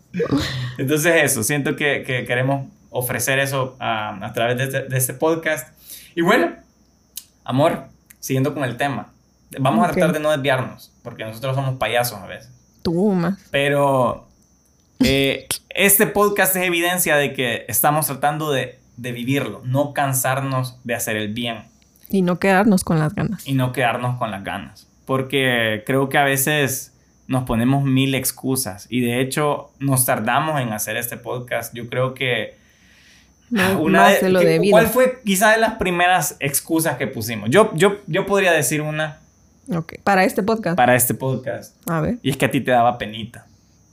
Entonces 0.79 1.23
eso, 1.23 1.45
siento 1.45 1.77
que, 1.77 2.03
que 2.05 2.25
queremos 2.25 2.67
ofrecer 2.91 3.39
eso 3.39 3.77
a, 3.79 4.27
a 4.27 4.33
través 4.33 4.57
de 4.59 4.65
este, 4.65 4.83
de 4.89 4.99
este 4.99 5.15
podcast. 5.15 5.69
Y 6.17 6.23
bueno, 6.23 6.53
amor, 7.45 7.85
siguiendo 8.19 8.55
con 8.55 8.65
el 8.65 8.77
tema, 8.77 9.13
vamos 9.59 9.89
a 9.89 9.93
tratar 9.93 10.13
de 10.13 10.19
no 10.21 10.31
desviarnos, 10.33 10.93
porque 11.03 11.25
nosotros 11.25 11.55
somos 11.55 11.79
payasos 11.79 12.19
a 12.19 12.27
veces. 12.27 12.51
Pero 13.51 14.27
eh, 15.01 15.47
este 15.71 16.07
podcast 16.07 16.55
es 16.57 16.63
evidencia 16.65 17.17
de 17.17 17.33
que 17.33 17.65
estamos 17.69 18.07
tratando 18.07 18.51
de, 18.53 18.79
de 18.97 19.13
vivirlo, 19.13 19.63
no 19.65 19.93
cansarnos 19.95 20.79
de 20.85 20.95
hacer 20.95 21.17
el 21.17 21.33
bien 21.33 21.65
Y 22.09 22.23
no 22.23 22.39
quedarnos 22.39 22.85
con 22.85 22.99
las 22.99 23.15
ganas. 23.15 23.47
y 23.47 23.55
no 23.55 23.73
quedarnos 23.73 24.19
con 24.19 24.31
las 24.31 24.45
ganas. 24.45 24.87
Porque 25.07 25.83
creo 25.87 26.09
que 26.09 26.19
a 26.19 26.25
veces 26.25 26.93
nos 27.27 27.45
ponemos 27.45 27.85
mil 27.85 28.15
excusas 28.15 28.87
y 28.91 29.01
de 29.01 29.21
hecho 29.21 29.71
nos 29.79 30.05
tardamos 30.05 30.61
en 30.61 30.73
hacer 30.73 30.97
este 30.97 31.17
podcast. 31.17 31.75
Yo 31.75 31.89
creo 31.89 32.15
que 32.15 32.57
No, 33.51 33.81
una 33.81 34.03
más 34.03 34.21
de- 34.21 34.31
lo 34.31 34.41
que-. 34.41 34.61
¿Cuál 34.71 34.87
fue 34.89 35.21
quizá 35.25 35.51
de 35.53 35.59
las 35.59 35.75
primeras 35.75 36.37
excusas 36.41 36.97
que 36.99 37.07
pusimos? 37.07 37.51
Yo, 37.51 37.71
yo, 37.75 37.97
yo 38.07 38.27
podría 38.27 38.53
decir 38.53 38.81
una 38.83 39.19
Ok. 39.69 39.95
Para 40.03 40.25
este 40.25 40.43
podcast. 40.43 40.77
para 40.77 40.95
este 40.97 41.15
podcast 41.15 41.77
A 41.89 42.01
ver. 42.01 42.19
y 42.23 42.31
es 42.31 42.37
que 42.37 42.47
a 42.47 42.51
ti 42.51 42.61
te 42.61 42.71
daba 42.71 42.99
penita. 42.99 43.47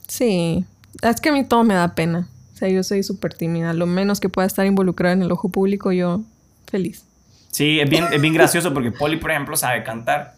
Sí. 0.08 0.64
Es 1.02 1.20
que 1.20 1.28
a 1.28 1.32
mí 1.32 1.44
todo 1.44 1.62
me 1.64 1.74
da 1.74 1.94
pena. 1.94 2.28
O 2.52 2.56
sea, 2.56 2.68
yo 2.68 2.82
soy 2.82 3.02
súper 3.02 3.34
tímida. 3.34 3.72
Lo 3.72 3.86
menos 3.86 4.20
que 4.20 4.28
pueda 4.28 4.46
estar 4.46 4.66
involucrada 4.66 5.14
en 5.14 5.22
el 5.22 5.32
ojo 5.32 5.48
público, 5.48 5.92
yo 5.92 6.22
feliz. 6.70 7.04
Sí, 7.52 7.80
es 7.80 7.88
bien, 7.88 8.06
es 8.12 8.20
bien 8.20 8.34
gracioso 8.34 8.72
porque 8.74 8.90
Poli, 8.92 9.16
por 9.16 9.30
ejemplo, 9.30 9.56
sabe 9.56 9.82
cantar. 9.82 10.34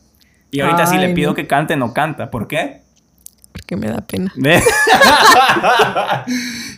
Y 0.51 0.61
ahorita 0.61 0.87
si 0.87 0.99
le 0.99 1.15
pido 1.15 1.31
no. 1.31 1.35
que 1.35 1.47
cante, 1.47 1.77
no 1.77 1.95
canta. 1.95 2.31
¿Por 2.31 2.47
qué? 2.47 2.83
Porque 3.53 3.77
me 3.77 3.89
da 3.89 4.01
pena. 4.03 4.33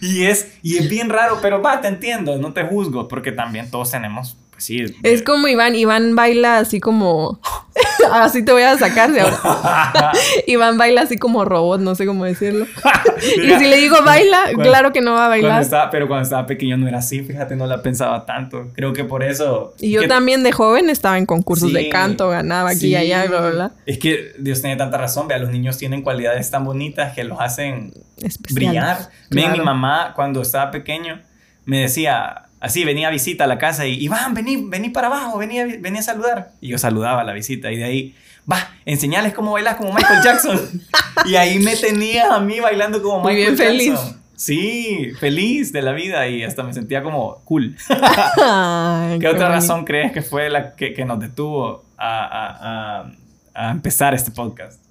Y, 0.01 0.25
es, 0.25 0.53
y 0.63 0.77
es 0.77 0.89
bien 0.91 1.09
raro, 1.09 1.39
pero 1.41 1.63
va, 1.63 1.81
te 1.81 1.89
entiendo, 1.89 2.37
no 2.37 2.53
te 2.53 2.65
juzgo, 2.65 3.09
porque 3.09 3.33
también 3.33 3.71
todos 3.71 3.91
tenemos, 3.91 4.37
pues 4.55 4.65
sí. 4.65 4.85
Es 5.03 5.23
como 5.23 5.47
Iván. 5.49 5.75
Iván 5.75 6.15
baila 6.17 6.59
así 6.59 6.81
como... 6.81 7.41
así 8.13 8.45
te 8.45 8.53
voy 8.53 8.63
a 8.63 8.79
sacar 8.79 9.11
de 9.13 9.21
ahora. 9.21 10.13
Iván 10.47 10.79
baila 10.79 11.03
así 11.03 11.17
como 11.19 11.45
robot, 11.45 11.81
no 11.81 11.95
sé 11.95 12.07
cómo 12.07 12.25
decirlo. 12.25 12.67
Mira, 13.39 13.57
y 13.57 13.59
si 13.59 13.69
le 13.69 13.77
digo 13.77 13.97
baila, 14.05 14.43
cuando- 14.53 14.63
claro 14.63 14.93
que 14.93 15.01
no 15.01 15.13
va 15.13 15.25
a 15.27 15.29
cuando 15.29 15.47
bailar. 15.49 15.63
estaba, 15.63 15.91
pero 15.91 16.07
cuando 16.07 16.23
estaba 16.25 16.47
pequeño 16.47 16.77
no 16.77 16.87
era 16.87 16.99
así, 16.99 17.23
fíjate, 17.23 17.57
no 17.57 17.67
la 17.67 17.83
pensaba 17.83 18.25
tanto. 18.27 18.69
Creo 18.75 18.93
que 18.93 19.05
por 19.05 19.23
eso. 19.25 19.75
Y 19.81 19.91
yo 19.91 20.03
que- 20.03 20.09
también 20.09 20.43
de 20.43 20.53
joven 20.53 20.89
estaba 20.91 21.19
en 21.19 21.27
concursos 21.27 21.69
Sí, 21.71 21.75
de 21.75 21.89
canto, 21.89 22.29
ganaba 22.29 22.71
aquí 22.71 22.89
y 22.89 22.97
allá, 22.97 23.27
bla, 23.27 23.41
bla, 23.41 23.51
bla. 23.51 23.73
Es 23.87 23.99
que 23.99 24.35
Dios 24.39 24.61
tiene 24.61 24.77
tanta 24.77 24.99
razón, 24.99 25.27
vea, 25.29 25.39
los 25.39 25.51
niños 25.51 25.77
tienen 25.79 26.03
cualidades 26.03 26.51
tan 26.51 26.65
bonitas 26.65 27.13
que 27.15 27.25
los 27.25 27.41
hacen 27.41 27.93
Especiales. 28.19 28.55
brillar. 28.55 28.99
Ven, 29.31 29.45
Claro. 29.47 29.59
mi 29.59 29.65
mamá 29.65 30.13
cuando 30.15 30.43
estaba 30.43 30.71
pequeño 30.71 31.21
me 31.65 31.81
decía, 31.81 32.44
así 32.65 32.85
venía 32.85 33.09
a 33.09 33.11
visita 33.11 33.45
a 33.45 33.47
la 33.47 33.59
casa 33.59 33.87
y 33.87 34.03
Iván, 34.03 34.35
vení, 34.35 34.57
vení 34.57 34.89
para 34.91 35.09
abajo, 35.09 35.39
vení 35.39 35.59
a, 35.61 35.67
vení 35.67 35.99
a 35.99 36.03
saludar. 36.03 36.53
Y 36.61 36.69
yo 36.69 36.79
saludaba 36.79 37.21
a 37.21 37.25
la 37.25 37.33
visita 37.33 37.71
y 37.71 37.77
de 37.77 37.85
ahí, 37.85 38.15
va, 38.51 38.59
enseñales 38.87 39.35
cómo 39.35 39.53
bailas 39.53 39.77
como 39.77 39.93
Michael 39.93 40.23
Jackson. 40.25 40.61
y 41.27 41.37
ahí 41.37 41.59
me 41.59 41.77
tenía 41.77 42.35
a 42.35 42.41
mí 42.41 42.61
bailando 42.61 43.03
como 43.03 43.21
Muy 43.21 43.35
Michael 43.35 43.55
bien, 43.57 43.69
feliz. 43.69 43.89
Jackson. 43.93 44.23
Sí, 44.37 45.13
feliz 45.21 45.73
de 45.73 45.81
la 45.83 45.93
vida 45.93 46.27
y 46.27 46.43
hasta 46.43 46.63
me 46.65 46.73
sentía 46.75 47.03
como 47.03 47.37
cool. 47.45 47.77
Ay, 47.89 49.19
¿Qué 49.21 49.29
otra 49.29 49.47
bonito. 49.49 49.49
razón 49.49 49.85
crees 49.85 50.11
que 50.13 50.23
fue 50.23 50.51
la 50.51 50.75
que, 50.75 50.93
que 50.93 51.05
nos 51.05 51.21
detuvo 51.21 51.85
a, 51.97 52.25
a- 52.25 53.01
a- 53.03 53.13
a 53.55 53.71
empezar 53.71 54.15
este 54.15 54.33
podcast? 54.33 54.83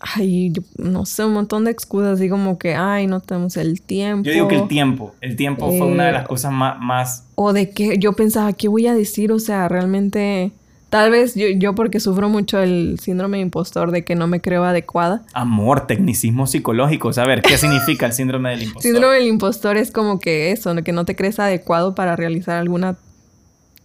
Ay, 0.00 0.52
yo 0.52 0.62
no 0.76 1.04
sé, 1.06 1.24
un 1.24 1.32
montón 1.32 1.64
de 1.64 1.72
excusas, 1.72 2.18
así 2.20 2.28
como 2.28 2.56
que, 2.58 2.74
ay, 2.76 3.06
no 3.08 3.18
tenemos 3.20 3.56
el 3.56 3.82
tiempo. 3.82 4.24
Yo 4.26 4.32
digo 4.32 4.46
que 4.48 4.54
el 4.56 4.68
tiempo, 4.68 5.14
el 5.20 5.34
tiempo 5.34 5.68
fue 5.76 5.86
una 5.86 6.04
de 6.04 6.10
Eh, 6.10 6.12
las 6.12 6.28
cosas 6.28 6.52
más, 6.52 6.78
más 6.80 7.24
O 7.34 7.52
de 7.52 7.70
que 7.70 7.98
yo 7.98 8.12
pensaba, 8.12 8.52
¿qué 8.52 8.68
voy 8.68 8.86
a 8.86 8.94
decir? 8.94 9.32
O 9.32 9.40
sea, 9.40 9.66
realmente, 9.68 10.52
tal 10.88 11.10
vez 11.10 11.34
yo, 11.34 11.48
yo 11.48 11.74
porque 11.74 11.98
sufro 11.98 12.28
mucho 12.28 12.60
el 12.62 13.00
síndrome 13.02 13.38
de 13.38 13.42
impostor 13.42 13.90
de 13.90 14.04
que 14.04 14.14
no 14.14 14.28
me 14.28 14.40
creo 14.40 14.62
adecuada. 14.64 15.22
amor, 15.34 15.88
tecnicismo 15.88 16.46
psicológico. 16.46 17.10
A 17.16 17.24
ver, 17.26 17.42
¿qué 17.42 17.58
significa 17.58 18.06
el 18.06 18.12
síndrome 18.12 18.50
del 18.50 18.62
impostor? 18.62 18.82
Síndrome 18.92 19.14
del 19.16 19.26
impostor 19.26 19.76
es 19.76 19.90
como 19.90 20.20
que 20.20 20.52
eso, 20.52 20.76
que 20.84 20.92
no 20.92 21.04
te 21.06 21.16
crees 21.16 21.40
adecuado 21.40 21.96
para 21.96 22.14
realizar 22.14 22.56
alguna 22.56 22.96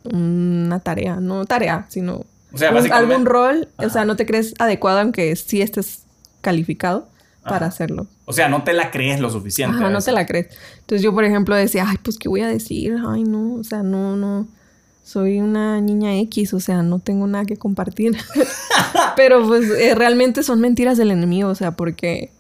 una 0.04 0.80
tarea, 0.80 1.16
no 1.20 1.46
tarea, 1.46 1.86
sino 1.90 2.24
O 2.54 2.58
sea, 2.58 2.72
básicamente- 2.72 3.14
algún 3.14 3.26
rol, 3.26 3.70
o 3.78 3.90
sea, 3.90 4.06
no 4.06 4.16
te 4.16 4.26
crees 4.26 4.54
adecuado 4.60 5.00
aunque 5.00 5.36
sí 5.36 5.62
estés 5.62 6.03
calificado 6.44 7.10
para 7.42 7.58
Ajá. 7.58 7.66
hacerlo. 7.66 8.08
O 8.26 8.34
sea, 8.34 8.48
no 8.48 8.64
te 8.64 8.74
la 8.74 8.92
crees 8.92 9.20
lo 9.20 9.32
suficiente. 9.32 9.76
Ajá, 9.76 9.86
no 9.86 9.96
veces. 9.96 10.06
te 10.06 10.12
la 10.12 10.26
crees. 10.28 10.48
Entonces 10.82 11.02
yo, 11.02 11.14
por 11.14 11.24
ejemplo, 11.24 11.56
decía, 11.56 11.86
ay, 11.88 11.98
pues, 12.04 12.20
¿qué 12.20 12.30
voy 12.30 12.42
a 12.42 12.48
decir? 12.48 12.96
Ay, 13.08 13.24
no, 13.24 13.56
o 13.56 13.64
sea, 13.64 13.82
no, 13.82 14.16
no. 14.16 14.48
Soy 15.04 15.40
una 15.40 15.82
niña 15.82 16.16
X, 16.20 16.54
o 16.54 16.60
sea, 16.60 16.84
no 16.84 17.00
tengo 17.00 17.26
nada 17.28 17.46
que 17.46 17.58
compartir. 17.58 18.16
Pero 19.16 19.46
pues 19.48 19.70
eh, 19.72 19.96
realmente 19.96 20.44
son 20.44 20.62
mentiras 20.62 20.98
del 20.98 21.12
enemigo, 21.12 21.50
o 21.50 21.56
sea, 21.56 21.72
porque 21.72 22.32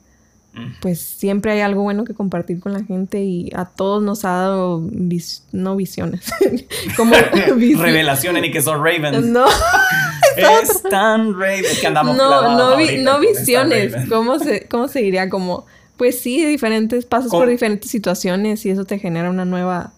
pues 0.82 1.00
siempre 1.00 1.52
hay 1.52 1.62
algo 1.62 1.82
bueno 1.82 2.04
que 2.04 2.14
compartir 2.14 2.60
con 2.60 2.74
la 2.74 2.84
gente 2.84 3.24
y 3.24 3.50
a 3.56 3.66
todos 3.66 4.04
nos 4.04 4.24
ha 4.24 4.34
dado 4.34 4.88
no 5.52 5.76
visiones, 5.76 6.32
como 6.96 7.16
revelaciones 7.16 8.42
ni 8.42 8.52
que 8.52 8.62
son 8.62 8.84
Ravens. 8.84 9.26
No. 9.26 9.46
Es 10.38 10.84
tan 10.84 11.34
Raven 11.34 11.64
que 11.80 11.88
andamos 11.88 12.16
No, 12.16 12.56
no, 12.56 12.78
no 12.78 13.20
visiones. 13.20 13.94
¿Cómo 14.10 14.40
se, 14.40 14.68
¿Cómo 14.68 14.88
se 14.88 15.00
diría? 15.00 15.30
Como, 15.30 15.66
pues 15.98 16.20
sí, 16.20 16.46
diferentes 16.46 17.06
pasos 17.06 17.32
por 17.32 17.48
diferentes 17.48 17.90
situaciones 17.90 18.66
y 18.66 18.70
eso 18.70 18.86
te 18.86 19.00
genera 19.00 19.30
una 19.30 19.46
nueva 19.46 19.94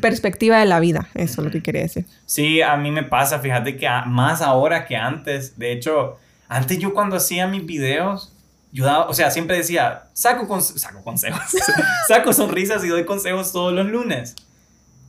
perspectiva 0.00 0.58
de 0.58 0.66
la 0.66 0.80
vida. 0.80 1.08
Eso 1.14 1.40
es 1.40 1.44
lo 1.44 1.50
que 1.50 1.62
quería 1.62 1.82
decir. 1.82 2.06
Sí, 2.26 2.62
a 2.62 2.76
mí 2.76 2.90
me 2.90 3.04
pasa, 3.04 3.38
fíjate 3.38 3.76
que 3.76 3.88
más 4.06 4.42
ahora 4.42 4.86
que 4.86 4.96
antes. 4.96 5.58
De 5.58 5.72
hecho, 5.72 6.18
antes 6.48 6.78
yo 6.78 6.92
cuando 6.94 7.16
hacía 7.16 7.46
mis 7.46 7.64
videos 7.64 8.32
yo 8.72 8.86
daba, 8.86 9.06
o 9.06 9.14
sea, 9.14 9.30
siempre 9.30 9.56
decía, 9.58 10.04
saco, 10.14 10.48
con, 10.48 10.62
saco 10.62 11.02
consejos, 11.02 11.42
saco 12.08 12.32
sonrisas 12.32 12.82
y 12.84 12.88
doy 12.88 13.04
consejos 13.04 13.52
todos 13.52 13.72
los 13.72 13.86
lunes. 13.86 14.34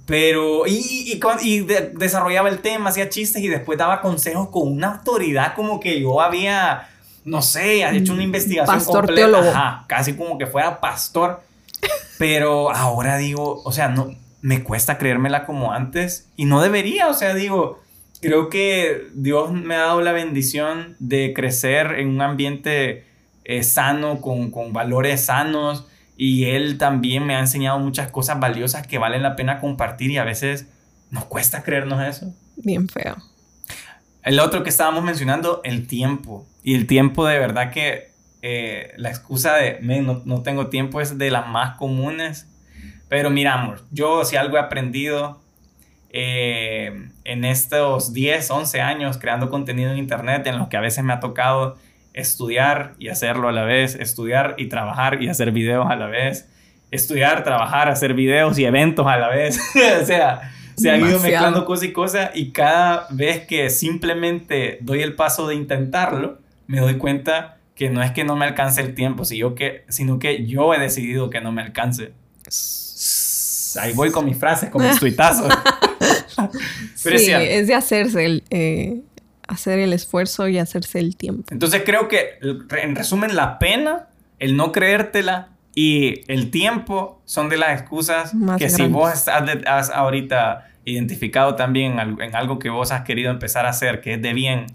Pero, 0.06 0.68
y, 0.68 1.14
y, 1.14 1.20
y 1.42 1.60
desarrollaba 1.94 2.50
el 2.50 2.60
tema, 2.60 2.90
hacía 2.90 3.10
chistes 3.10 3.42
y 3.42 3.48
después 3.48 3.78
daba 3.78 4.02
consejos 4.02 4.50
con 4.50 4.70
una 4.70 4.96
autoridad 4.96 5.56
como 5.56 5.80
que 5.80 6.02
yo 6.02 6.22
había, 6.22 6.90
no 7.24 7.42
sé, 7.42 7.88
hecho 7.96 8.14
una 8.14 8.24
investigación 8.24 8.78
pastor 8.78 9.06
completa. 9.06 9.22
Teólogo. 9.22 9.50
Ajá, 9.50 9.86
casi 9.88 10.16
como 10.16 10.38
que 10.38 10.48
fuera 10.48 10.82
pastor. 10.82 11.42
Pero 12.18 12.72
ahora 12.72 13.18
digo, 13.18 13.62
o 13.64 13.72
sea, 13.72 13.88
no, 13.88 14.14
me 14.42 14.62
cuesta 14.62 14.98
creérmela 14.98 15.46
como 15.46 15.72
antes 15.72 16.30
y 16.36 16.46
no 16.46 16.62
debería, 16.62 17.08
o 17.08 17.14
sea, 17.14 17.34
digo, 17.34 17.82
creo 18.22 18.50
que 18.50 19.08
Dios 19.14 19.52
me 19.52 19.76
ha 19.76 19.80
dado 19.80 20.02
la 20.02 20.12
bendición 20.12 20.98
de 21.00 21.34
crecer 21.34 22.00
en 22.00 22.10
un 22.10 22.22
ambiente 22.22 23.06
es 23.46 23.70
sano, 23.70 24.22
con, 24.22 24.74
valores 24.74 25.26
sanos. 25.26 25.88
Y 26.26 26.46
él 26.46 26.78
también 26.78 27.26
me 27.26 27.36
ha 27.36 27.40
enseñado 27.42 27.78
muchas 27.80 28.10
cosas 28.10 28.40
valiosas 28.40 28.88
que 28.88 28.98
valen 28.98 29.24
la 29.24 29.36
pena 29.36 29.60
compartir 29.60 30.10
y 30.10 30.20
a 30.20 30.24
veces 30.24 30.68
nos 31.12 31.26
cuesta 31.26 31.64
creernos 31.64 32.02
eso. 32.02 32.34
Bien 32.56 32.88
feo. 32.88 33.18
El 34.22 34.40
otro 34.40 34.64
que 34.64 34.70
estábamos 34.70 35.04
mencionando, 35.04 35.60
el 35.66 35.86
tiempo. 35.86 36.48
Y 36.64 36.76
el 36.76 36.88
tiempo 36.88 37.26
de 37.26 37.40
verdad 37.40 37.72
que 37.72 38.12
eh, 38.42 38.94
la 38.96 39.10
excusa 39.10 39.56
de 39.56 39.80
no, 39.82 40.44
tengo 40.44 40.68
tiempo 40.68 41.02
es 41.02 41.18
de 41.18 41.30
las 41.30 41.46
más 41.50 41.76
comunes. 41.76 42.48
Pero 43.10 43.30
miramos, 43.30 43.84
yo 43.92 44.24
si 44.24 44.38
algo 44.38 44.56
he 44.56 44.62
aprendido 44.62 45.42
eh, 46.10 47.10
en 47.26 47.44
estos 47.44 48.14
10, 48.14 48.50
11 48.50 48.80
años 48.80 49.18
creando 49.18 49.50
contenido 49.50 49.92
en 49.92 49.98
Internet, 49.98 50.48
en 50.48 50.58
los 50.58 50.70
que 50.70 50.78
a 50.78 50.80
veces 50.80 51.04
me 51.04 51.12
ha 51.12 51.20
tocado 51.20 51.78
estudiar 52.14 52.94
y 53.00 53.10
hacerlo 53.10 53.50
a 53.50 53.52
la 53.52 53.64
vez, 53.64 53.96
estudiar 53.96 54.56
y 54.58 54.68
trabajar 54.68 55.22
y 55.22 55.30
hacer 55.30 55.52
videos 55.52 55.90
a 55.90 55.96
la 55.96 56.08
vez, 56.08 56.48
estudiar, 56.92 57.44
trabajar, 57.44 57.90
hacer 57.90 58.14
videos 58.14 58.58
y 58.60 58.66
eventos 58.66 59.08
a 59.08 59.18
la 59.18 59.30
vez. 59.30 59.60
o 60.02 60.06
sea, 60.06 60.54
se 60.76 60.92
han 60.92 61.02
ido 61.02 61.20
mezclando 61.20 61.66
cosas 61.66 61.86
y 61.86 61.92
cosas 61.92 62.32
y 62.34 62.52
cada 62.52 63.08
vez 63.10 63.46
que 63.46 63.70
simplemente 63.70 64.78
doy 64.82 65.02
el 65.02 65.16
paso 65.16 65.48
de 65.48 65.56
intentarlo, 65.56 66.40
me 66.68 66.80
doy 66.80 66.98
cuenta 66.98 67.58
que 67.76 67.90
no 67.90 68.04
es 68.04 68.12
que 68.12 68.24
no 68.24 68.36
me 68.36 68.46
alcance 68.46 68.82
el 68.82 68.94
tiempo, 68.94 69.26
sino 69.26 69.56
que, 69.56 69.84
sino 69.90 70.20
que 70.20 70.46
yo 70.46 70.74
he 70.74 70.80
decidido 70.80 71.30
que 71.30 71.42
no 71.42 71.52
me 71.52 71.62
alcance. 71.62 72.12
Ahí 73.80 73.94
voy 73.94 74.12
con 74.12 74.26
mis 74.26 74.38
frases, 74.38 74.70
con 74.70 74.86
mis 74.88 75.00
tuitazos. 75.00 75.52
sí, 76.96 77.32
es, 77.32 77.68
de 77.68 77.74
hacerse 77.74 78.26
el, 78.26 78.44
eh, 78.52 79.02
hacer 79.48 79.80
el 79.80 79.94
esfuerzo 79.94 80.48
y 80.48 80.58
hacerse 80.58 81.00
el 81.00 81.16
tiempo. 81.16 81.46
Entonces 81.52 81.84
creo 81.86 82.08
que, 82.08 82.40
en 82.82 82.96
resumen, 82.96 83.36
la 83.36 83.60
pena, 83.60 84.08
el 84.40 84.56
no 84.56 84.72
creértela 84.72 85.50
y 85.76 86.24
el 86.32 86.52
tiempo 86.52 87.22
son 87.26 87.50
de 87.50 87.58
las 87.58 87.80
excusas 87.80 88.34
que 88.58 88.70
si 88.70 88.88
vos 88.88 89.28
has, 89.28 89.90
ahorita 89.90 90.70
identificado 90.86 91.56
también 91.56 92.00
en 92.00 92.36
algo 92.36 92.60
que 92.60 92.70
vos 92.70 92.92
has 92.92 93.04
querido 93.04 93.32
empezar 93.32 93.66
a 93.66 93.70
hacer, 93.70 94.02
que 94.02 94.16
es 94.16 94.22
de 94.22 94.34
bien, 94.34 94.68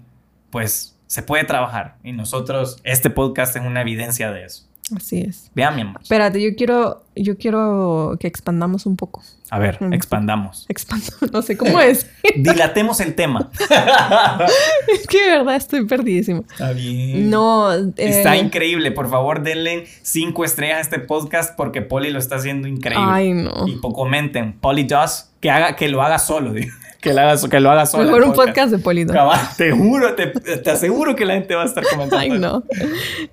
pues 0.49 0.97
se 1.07 1.23
puede 1.23 1.43
trabajar. 1.43 1.97
Y 2.03 2.11
nosotros, 2.11 2.79
este 2.83 3.09
podcast 3.09 3.55
es 3.55 3.63
una 3.63 3.81
evidencia 3.81 4.31
de 4.31 4.45
eso. 4.45 4.68
Así 4.95 5.21
es. 5.21 5.51
Vean, 5.55 5.75
mi 5.75 5.81
amor. 5.81 6.01
Espérate, 6.01 6.41
yo 6.41 6.55
quiero, 6.55 7.03
yo 7.15 7.37
quiero 7.37 8.17
que 8.19 8.27
expandamos 8.27 8.85
un 8.85 8.95
poco. 8.95 9.21
A 9.51 9.57
ver, 9.57 9.79
expandamos. 9.91 10.65
Expandamos, 10.69 11.21
no 11.33 11.41
sé 11.41 11.57
cómo 11.57 11.79
es. 11.79 12.07
Dilatemos 12.35 12.99
el 12.99 13.15
tema. 13.15 13.49
es 14.93 15.07
que 15.07 15.23
de 15.23 15.29
verdad 15.37 15.55
estoy 15.55 15.85
perdidísimo. 15.85 16.45
Está 16.51 16.71
bien. 16.71 17.29
No. 17.29 17.73
Está 17.73 18.35
eh, 18.35 18.39
increíble. 18.39 18.91
Por 18.91 19.09
favor, 19.09 19.41
denle 19.41 19.85
cinco 20.03 20.45
estrellas 20.45 20.77
a 20.77 20.81
este 20.81 20.99
podcast 20.99 21.55
porque 21.55 21.81
Poli 21.81 22.11
lo 22.11 22.19
está 22.19 22.35
haciendo 22.35 22.67
increíble. 22.67 23.05
Ay, 23.07 23.33
no. 23.33 23.67
Y 23.67 23.79
comenten. 23.79 24.53
Poli 24.53 24.83
Does, 24.83 25.31
que, 25.39 25.49
haga, 25.49 25.75
que 25.75 25.87
lo 25.89 26.03
haga 26.03 26.19
solo, 26.19 26.53
Que 27.01 27.13
lo 27.13 27.21
haga, 27.21 27.35
que 27.49 27.59
lo 27.59 27.71
haga 27.71 27.85
solo. 27.87 28.03
Mejor 28.03 28.23
un 28.23 28.33
podcast, 28.33 28.71
de 28.71 28.77
Poli 28.77 29.05
Te 29.57 29.71
juro, 29.71 30.13
te, 30.13 30.27
te 30.27 30.69
aseguro 30.69 31.15
que 31.15 31.25
la 31.25 31.33
gente 31.33 31.55
va 31.55 31.63
a 31.63 31.65
estar 31.65 31.83
comentando. 31.85 32.17
Ay, 32.17 32.29
no. 32.29 32.63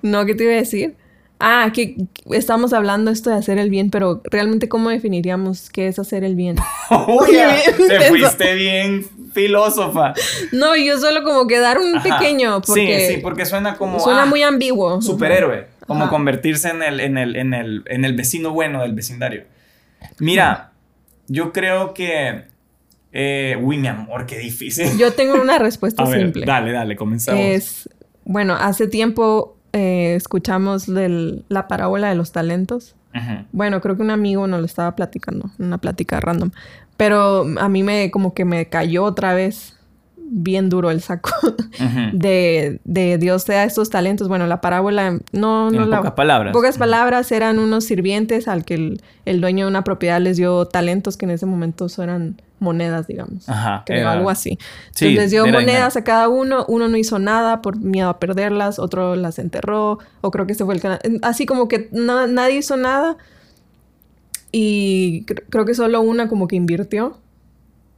No, 0.00 0.24
¿qué 0.24 0.34
te 0.34 0.44
iba 0.44 0.52
a 0.54 0.56
decir? 0.56 0.94
Ah, 1.38 1.70
que 1.74 1.96
estamos 2.30 2.72
hablando 2.72 3.10
esto 3.10 3.28
de 3.28 3.36
hacer 3.36 3.58
el 3.58 3.68
bien, 3.68 3.90
pero 3.90 4.22
realmente 4.24 4.70
cómo 4.70 4.88
definiríamos 4.88 5.68
qué 5.68 5.86
es 5.86 5.98
hacer 5.98 6.24
el 6.24 6.34
bien. 6.34 6.56
Uy, 7.08 7.36
te 7.88 8.00
fuiste 8.08 8.54
bien 8.54 9.06
filósofa. 9.34 10.14
No, 10.52 10.74
yo 10.76 10.98
solo 10.98 11.22
como 11.22 11.46
que 11.46 11.58
dar 11.58 11.78
un 11.78 12.02
pequeño. 12.02 12.62
Porque 12.62 13.00
sí, 13.00 13.14
sí, 13.14 13.20
porque 13.20 13.44
suena 13.44 13.76
como. 13.76 14.00
Suena 14.00 14.22
ah, 14.22 14.26
muy 14.26 14.42
ambiguo. 14.42 15.02
Superhéroe. 15.02 15.66
Como 15.86 16.08
convertirse 16.08 16.70
en 16.70 16.82
el, 16.82 17.00
en, 17.00 17.18
el, 17.18 17.36
en, 17.36 17.54
el, 17.54 17.84
en 17.86 18.04
el 18.04 18.16
vecino 18.16 18.50
bueno 18.50 18.80
del 18.80 18.94
vecindario. 18.94 19.44
Mira, 20.18 20.72
yo 21.28 21.52
creo 21.52 21.92
que. 21.92 22.44
Eh, 23.12 23.58
uy, 23.62 23.76
mi 23.78 23.88
amor, 23.88 24.26
qué 24.26 24.38
difícil. 24.38 24.96
Yo 24.98 25.12
tengo 25.12 25.34
una 25.34 25.58
respuesta 25.58 26.06
simple. 26.12 26.46
Dale, 26.46 26.72
dale, 26.72 26.96
comenzamos. 26.96 27.40
Es. 27.40 27.90
Bueno, 28.24 28.54
hace 28.54 28.88
tiempo 28.88 29.55
eh, 29.76 30.14
escuchamos 30.14 30.88
la 30.88 31.68
parábola 31.68 32.08
de 32.08 32.14
los 32.14 32.32
talentos. 32.32 32.94
Bueno, 33.52 33.80
creo 33.80 33.96
que 33.96 34.02
un 34.02 34.10
amigo 34.10 34.46
nos 34.46 34.60
lo 34.60 34.66
estaba 34.66 34.94
platicando, 34.94 35.50
una 35.58 35.78
plática 35.78 36.20
random. 36.20 36.50
Pero 36.96 37.46
a 37.58 37.68
mí 37.68 37.82
me 37.82 38.10
como 38.10 38.34
que 38.34 38.44
me 38.44 38.66
cayó 38.68 39.04
otra 39.04 39.34
vez 39.34 39.75
bien 40.28 40.68
duro 40.68 40.90
el 40.90 41.00
saco 41.00 41.30
de, 42.12 42.80
de, 42.84 43.18
Dios 43.18 43.44
te 43.44 43.52
da 43.52 43.64
estos 43.64 43.90
talentos. 43.90 44.28
Bueno, 44.28 44.46
la 44.46 44.60
parábola 44.60 45.18
no... 45.32 45.70
no 45.70 45.90
pocas 45.90 46.12
palabras. 46.12 46.52
Pocas 46.52 46.78
palabras 46.78 47.30
eran 47.32 47.58
unos 47.58 47.84
sirvientes 47.84 48.48
al 48.48 48.64
que 48.64 48.98
el, 49.24 49.40
dueño 49.40 49.66
de 49.66 49.70
una 49.70 49.84
propiedad 49.84 50.20
les 50.20 50.36
dio 50.36 50.66
talentos 50.66 51.16
que 51.16 51.26
en 51.26 51.30
ese 51.32 51.46
momento 51.46 51.86
eran 52.02 52.40
monedas, 52.58 53.06
digamos. 53.06 53.48
Ajá. 53.48 53.82
Creo, 53.86 54.08
algo 54.08 54.30
así. 54.30 54.58
Entonces 54.88 55.14
les 55.14 55.30
dio 55.30 55.46
monedas 55.46 55.96
a 55.96 56.04
cada 56.04 56.28
uno. 56.28 56.64
Uno 56.68 56.88
no 56.88 56.96
hizo 56.96 57.18
nada 57.18 57.62
por 57.62 57.78
miedo 57.78 58.08
a 58.08 58.18
perderlas. 58.18 58.78
Otro 58.78 59.16
las 59.16 59.38
enterró. 59.38 59.98
O 60.20 60.30
creo 60.30 60.46
que 60.46 60.52
ese 60.52 60.64
fue 60.64 60.74
el 60.74 60.80
canal. 60.80 61.00
Así 61.22 61.46
como 61.46 61.68
que 61.68 61.88
nadie 61.92 62.58
hizo 62.58 62.76
nada. 62.76 63.16
Y 64.52 65.24
creo 65.24 65.64
que 65.66 65.74
solo 65.74 66.00
una 66.00 66.28
como 66.28 66.48
que 66.48 66.56
invirtió 66.56 67.18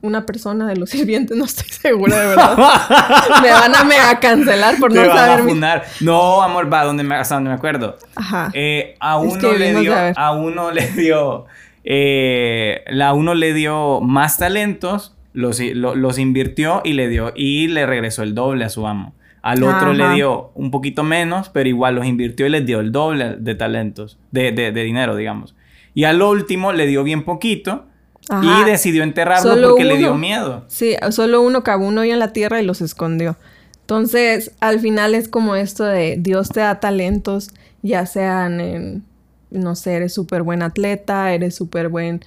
una 0.01 0.27
persona 0.27 0.69
de 0.69 0.77
los 0.77 0.91
sirvientes, 0.91 1.37
no 1.37 1.45
estoy 1.45 1.69
segura 1.69 2.19
de 2.21 2.27
verdad. 2.29 2.57
me 3.43 3.51
van 3.51 3.75
a 3.75 3.85
mega 3.85 4.21
cancelar 4.21 4.79
por 4.79 4.93
no 4.93 5.05
saber. 5.05 5.83
No, 6.01 6.43
amor, 6.43 6.73
va, 6.73 6.85
donde 6.85 7.03
me, 7.03 7.15
hasta 7.15 7.37
donde 7.37 7.51
me 7.51 7.57
acuerdo. 7.57 7.97
Ajá. 8.15 8.51
Eh, 8.55 8.97
a, 9.01 9.19
uno 9.19 9.53
le 9.53 9.81
dio, 9.81 9.95
a, 10.17 10.33
uno 10.33 10.71
le 10.71 10.89
dio, 10.93 11.47
eh, 11.85 12.85
a 13.01 13.13
uno 13.13 13.35
le 13.35 13.55
dio 13.55 14.01
más 14.01 14.39
talentos, 14.39 15.17
los, 15.33 15.61
los 15.61 16.19
invirtió 16.19 16.81
y 16.85 16.95
le 16.95 17.09
dio, 17.09 17.33
y 17.35 17.69
le 17.69 17.87
regresó 17.87 18.23
el 18.23 18.35
doble 18.35 18.65
a 18.65 18.69
su 18.69 18.87
amo. 18.87 19.15
Al 19.41 19.63
otro 19.63 19.95
le 19.95 20.11
dio 20.11 20.51
un 20.55 20.71
poquito 20.71 21.05
menos, 21.05 21.49
pero 21.49 21.69
igual 21.69 21.95
los 21.95 22.05
invirtió 22.05 22.47
y 22.47 22.51
les 22.51 22.67
dio 22.67 22.81
el 22.81 22.93
doble 22.93 23.37
de 23.39 23.55
talentos, 23.55 24.19
de, 24.31 24.53
de, 24.53 24.73
de 24.73 24.83
dinero, 24.83 25.17
digamos. 25.17 25.55
Y 25.95 26.05
al 26.05 26.21
último 26.21 26.73
le 26.73 26.87
dio 26.87 27.03
bien 27.03 27.23
poquito 27.23 27.88
y 28.31 28.65
decidió 28.65 29.03
enterrarlo 29.03 29.71
porque 29.71 29.85
le 29.85 29.97
dio 29.97 30.15
miedo. 30.15 30.65
Sí, 30.69 30.97
solo 31.11 31.43
uno 31.43 31.63
cavó 31.63 31.87
un 31.87 31.99
hoyo 31.99 32.13
en 32.13 32.19
la 32.19 32.33
tierra 32.33 32.61
y 32.61 32.65
los 32.65 32.81
escondió. 32.81 33.37
Entonces, 33.81 34.53
al 34.61 34.81
final 34.81 35.15
es 35.15 35.29
como 35.29 35.55
esto 35.55 35.85
de 35.85 36.17
Dios 36.19 36.51
te 36.51 36.61
da 36.61 36.79
talentos, 36.79 37.51
ya 37.81 38.05
sean 38.05 38.61
en, 38.61 39.05
no 39.51 39.75
sé, 39.77 39.95
eres 39.95 40.13
súper 40.13 40.43
buen 40.43 40.63
atleta, 40.63 41.33
eres 41.33 41.55
súper 41.55 41.89
buen 41.89 42.21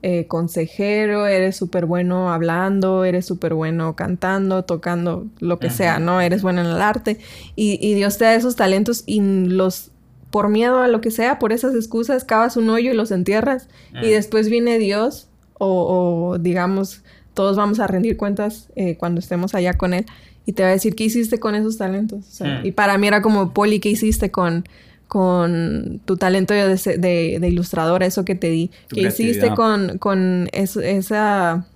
eh, 0.00 0.26
consejero, 0.26 1.26
eres 1.26 1.54
súper 1.54 1.84
bueno 1.84 2.32
hablando, 2.32 3.04
eres 3.04 3.26
súper 3.26 3.52
bueno 3.52 3.94
cantando, 3.94 4.64
tocando, 4.64 5.26
lo 5.38 5.58
que 5.58 5.68
sea, 5.68 5.98
¿no? 5.98 6.22
Eres 6.22 6.40
bueno 6.40 6.62
en 6.62 6.68
el 6.68 6.80
arte. 6.80 7.18
Y, 7.56 7.78
y 7.86 7.92
Dios 7.92 8.16
te 8.16 8.24
da 8.24 8.34
esos 8.34 8.56
talentos 8.56 9.04
y 9.04 9.20
los 9.20 9.90
por 10.30 10.48
miedo 10.48 10.80
a 10.80 10.88
lo 10.88 11.02
que 11.02 11.10
sea, 11.10 11.38
por 11.38 11.52
esas 11.52 11.74
excusas, 11.74 12.24
cavas 12.24 12.56
un 12.56 12.70
hoyo 12.70 12.90
y 12.90 12.94
los 12.94 13.10
entierras. 13.10 13.68
Y 14.02 14.08
después 14.08 14.48
viene 14.48 14.78
Dios 14.78 15.28
o, 15.58 16.38
digamos, 16.40 17.02
todos 17.34 17.56
vamos 17.56 17.80
a 17.80 17.86
rendir 17.86 18.16
cuentas 18.16 18.68
eh, 18.76 18.96
cuando 18.96 19.20
estemos 19.20 19.54
allá 19.54 19.74
con 19.74 19.94
él 19.94 20.06
y 20.44 20.52
te 20.52 20.62
va 20.62 20.70
a 20.70 20.72
decir 20.72 20.94
qué 20.94 21.04
hiciste 21.04 21.38
con 21.38 21.54
esos 21.54 21.78
talentos. 21.78 22.40
Mm. 22.40 22.66
Y 22.66 22.72
para 22.72 22.98
mí 22.98 23.06
era 23.06 23.22
como, 23.22 23.52
Poli, 23.52 23.80
¿qué 23.80 23.90
hiciste 23.90 24.30
con, 24.30 24.64
con 25.12 26.00
tu 26.06 26.16
talento 26.16 26.54
de, 26.54 26.64
de, 26.64 27.36
de 27.38 27.48
ilustradora, 27.48 28.06
eso 28.06 28.24
que 28.24 28.34
te 28.34 28.48
di. 28.48 28.70
¿Qué 28.88 29.02
hiciste 29.02 29.54
con, 29.54 29.98
con 29.98 30.48
esa... 30.52 31.66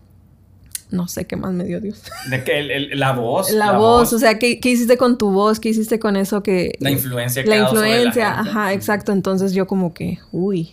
No 0.91 1.07
sé 1.07 1.27
qué 1.27 1.37
más 1.37 1.53
me 1.53 1.65
dio 1.65 1.83
Dios. 1.83 2.03
De 2.31 2.43
que 2.45 2.62
la 2.95 3.12
voz. 3.12 3.51
La, 3.51 3.73
voz, 3.73 4.15
o 4.15 4.19
sea, 4.19 4.39
¿qué, 4.39 4.59
¿qué, 4.59 4.71
hiciste 4.71 4.97
con 4.97 5.19
tu 5.19 5.33
voz? 5.33 5.61
¿Qué 5.61 5.69
hiciste 5.69 5.99
con 5.99 6.17
eso 6.17 6.43
que... 6.43 6.79
La 6.81 6.91
influencia 6.91 7.45
que 7.45 7.51
La 7.51 7.59
influencia, 7.59 8.41
ajá, 8.41 8.73
exacto. 8.73 9.12
Entonces 9.12 9.53
yo 9.53 9.67
como 9.67 9.93
que, 9.93 10.19
uy, 10.33 10.71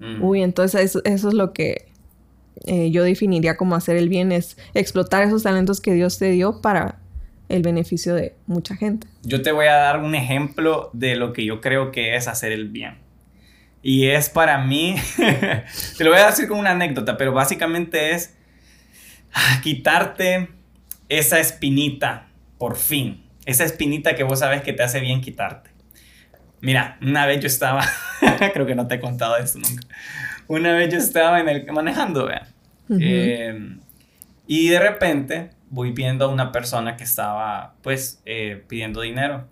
mm. 0.00 0.24
uy, 0.24 0.42
entonces 0.42 0.86
eso, 0.86 1.02
eso, 1.04 1.28
es 1.28 1.34
lo 1.34 1.52
que 1.52 1.86
eh, 2.64 2.90
yo 2.90 3.04
definiría 3.04 3.56
como 3.56 3.74
hacer 3.74 3.96
el 3.96 4.08
bien, 4.08 4.32
es 4.32 4.56
explotar 4.74 5.22
esos 5.22 5.42
talentos 5.42 5.80
que 5.80 5.92
Dios 5.92 6.18
te 6.18 6.30
dio 6.30 6.60
para 6.60 6.98
el 7.48 7.62
beneficio 7.62 8.14
de 8.14 8.34
mucha 8.46 8.76
gente. 8.76 9.06
Yo 9.22 9.42
te 9.42 9.52
voy 9.52 9.66
a 9.66 9.74
dar 9.74 10.00
un 10.00 10.14
ejemplo 10.14 10.90
de 10.92 11.16
lo 11.16 11.32
que 11.32 11.44
yo 11.44 11.60
creo 11.60 11.92
que 11.92 12.16
es 12.16 12.28
hacer 12.28 12.52
el 12.52 12.68
bien. 12.68 12.98
Y 13.82 14.08
es 14.08 14.30
para 14.30 14.58
mí, 14.58 14.96
te 15.96 16.04
lo 16.04 16.10
voy 16.10 16.18
a 16.18 16.26
decir 16.26 16.48
como 16.48 16.60
una 16.60 16.72
anécdota, 16.72 17.16
pero 17.16 17.32
básicamente 17.32 18.12
es 18.12 18.34
ah, 19.32 19.60
quitarte 19.62 20.48
esa 21.08 21.38
espinita, 21.38 22.28
por 22.58 22.76
fin. 22.76 23.24
Esa 23.44 23.62
espinita 23.62 24.16
que 24.16 24.24
vos 24.24 24.40
sabes 24.40 24.62
que 24.62 24.72
te 24.72 24.82
hace 24.82 24.98
bien 24.98 25.20
quitarte. 25.20 25.70
Mira, 26.60 26.98
una 27.00 27.26
vez 27.26 27.40
yo 27.40 27.46
estaba, 27.46 27.86
creo 28.52 28.66
que 28.66 28.74
no 28.74 28.88
te 28.88 28.96
he 28.96 29.00
contado 29.00 29.36
esto 29.36 29.60
nunca. 29.60 29.86
Una 30.48 30.72
vez 30.74 30.92
yo 30.92 30.98
estaba 30.98 31.40
en 31.40 31.48
el, 31.48 31.72
manejando, 31.72 32.26
vean. 32.26 32.46
Eh, 33.00 33.78
y 34.46 34.68
de 34.68 34.78
repente 34.78 35.50
voy 35.70 35.92
viendo 35.92 36.26
a 36.26 36.28
una 36.28 36.52
persona 36.52 36.96
que 36.96 37.04
estaba, 37.04 37.74
pues, 37.82 38.22
eh, 38.24 38.62
pidiendo 38.68 39.00
dinero. 39.00 39.48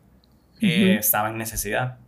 Eh, 0.61 0.96
estaba 0.98 1.28
en 1.28 1.37
necesidad. 1.37 1.98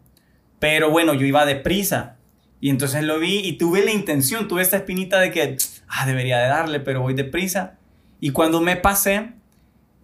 Pero 0.59 0.91
bueno, 0.91 1.13
yo 1.15 1.27
iba 1.27 1.45
deprisa. 1.45 2.17
Y 2.61 2.71
entonces 2.71 3.05
lo 3.05 3.19
vi 3.19 3.41
y 3.41 3.59
tuve 3.59 3.85
la 3.85 3.91
intención, 3.91 4.49
tuve 4.49 4.63
esta 4.63 4.79
espinita 4.79 5.21
de 5.21 5.31
que, 5.31 5.57
ah, 5.89 6.07
debería 6.07 6.39
de 6.39 6.49
darle, 6.49 6.81
pero 6.81 7.03
voy 7.03 7.13
deprisa. 7.13 7.77
Y 8.19 8.31
cuando 8.31 8.63
me 8.63 8.77
pasé, 8.77 9.33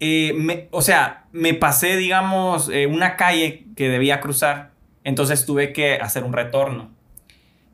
eh, 0.00 0.68
o 0.70 0.82
sea, 0.82 1.24
me 1.32 1.54
pasé, 1.54 1.96
digamos, 1.96 2.70
una 2.90 3.16
calle 3.16 3.64
que 3.74 3.88
debía 3.88 4.20
cruzar. 4.20 4.72
Entonces 5.04 5.46
tuve 5.46 5.72
que 5.72 5.94
hacer 5.94 6.24
un 6.24 6.34
retorno. 6.34 6.91